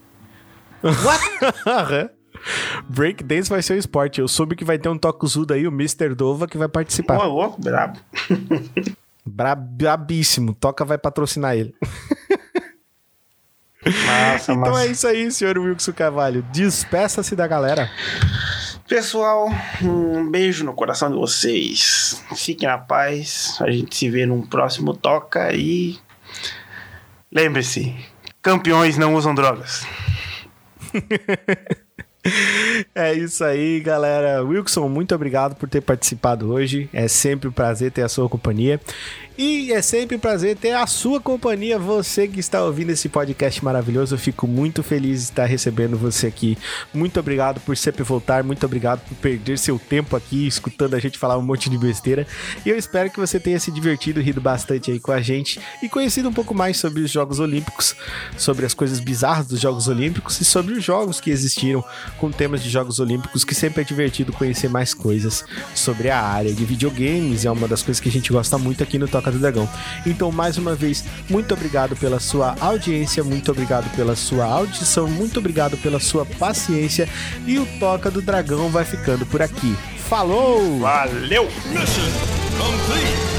[1.66, 2.10] Aham.
[2.88, 4.20] Breakdance vai ser o esporte.
[4.20, 6.14] Eu soube que vai ter um tocuzudo aí, o Mr.
[6.14, 7.18] Dova, que vai participar.
[7.18, 7.98] Ô, louco, brabo.
[9.26, 10.54] Bra- Brabíssimo.
[10.54, 11.74] Toca vai patrocinar ele.
[14.06, 14.84] Massa, Então massa.
[14.84, 16.42] é isso aí, senhor Wilson Carvalho.
[16.52, 17.90] Despeça-se da galera.
[18.88, 19.48] Pessoal,
[19.82, 22.22] um beijo no coração de vocês.
[22.36, 23.56] Fiquem na paz.
[23.60, 25.98] A gente se vê num próximo Toca e.
[27.30, 27.94] Lembre-se:
[28.42, 29.86] campeões não usam drogas.
[32.94, 34.42] É isso aí, galera.
[34.42, 36.88] Wilson, muito obrigado por ter participado hoje.
[36.92, 38.78] É sempre um prazer ter a sua companhia.
[39.40, 43.64] E é sempre um prazer ter a sua companhia, você que está ouvindo esse podcast
[43.64, 44.16] maravilhoso.
[44.16, 46.58] Eu fico muito feliz de estar recebendo você aqui.
[46.92, 51.16] Muito obrigado por sempre voltar, muito obrigado por perder seu tempo aqui escutando a gente
[51.16, 52.26] falar um monte de besteira.
[52.66, 55.88] E eu espero que você tenha se divertido, rido bastante aí com a gente e
[55.88, 57.94] conhecido um pouco mais sobre os Jogos Olímpicos,
[58.36, 61.84] sobre as coisas bizarras dos Jogos Olímpicos e sobre os jogos que existiram
[62.16, 65.44] com temas de Jogos Olímpicos, que sempre é divertido conhecer mais coisas
[65.76, 67.44] sobre a área de videogames.
[67.44, 69.68] É uma das coisas que a gente gosta muito aqui no Toca do Dragão.
[70.06, 75.38] Então, mais uma vez, muito obrigado pela sua audiência, muito obrigado pela sua audição, muito
[75.38, 77.08] obrigado pela sua paciência.
[77.46, 79.76] E o Toca do Dragão vai ficando por aqui.
[80.08, 80.78] Falou!
[80.80, 81.44] Valeu!
[81.70, 82.10] Mission
[82.58, 83.37] complete.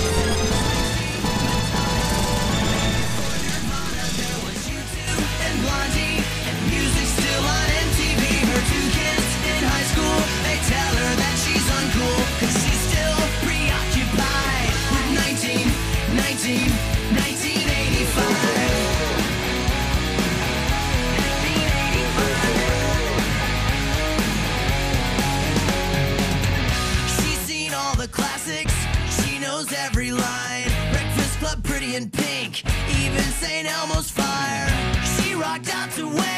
[33.19, 33.67] Even St.
[33.67, 34.69] Elmo's Fire.
[35.03, 36.28] She rocked out to Wham,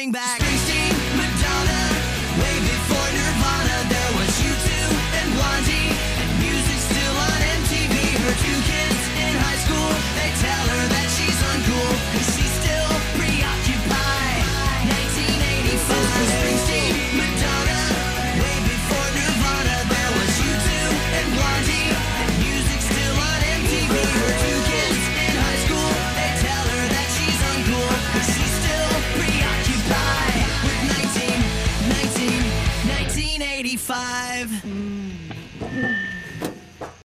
[0.00, 0.49] bring back.
[33.76, 34.64] 35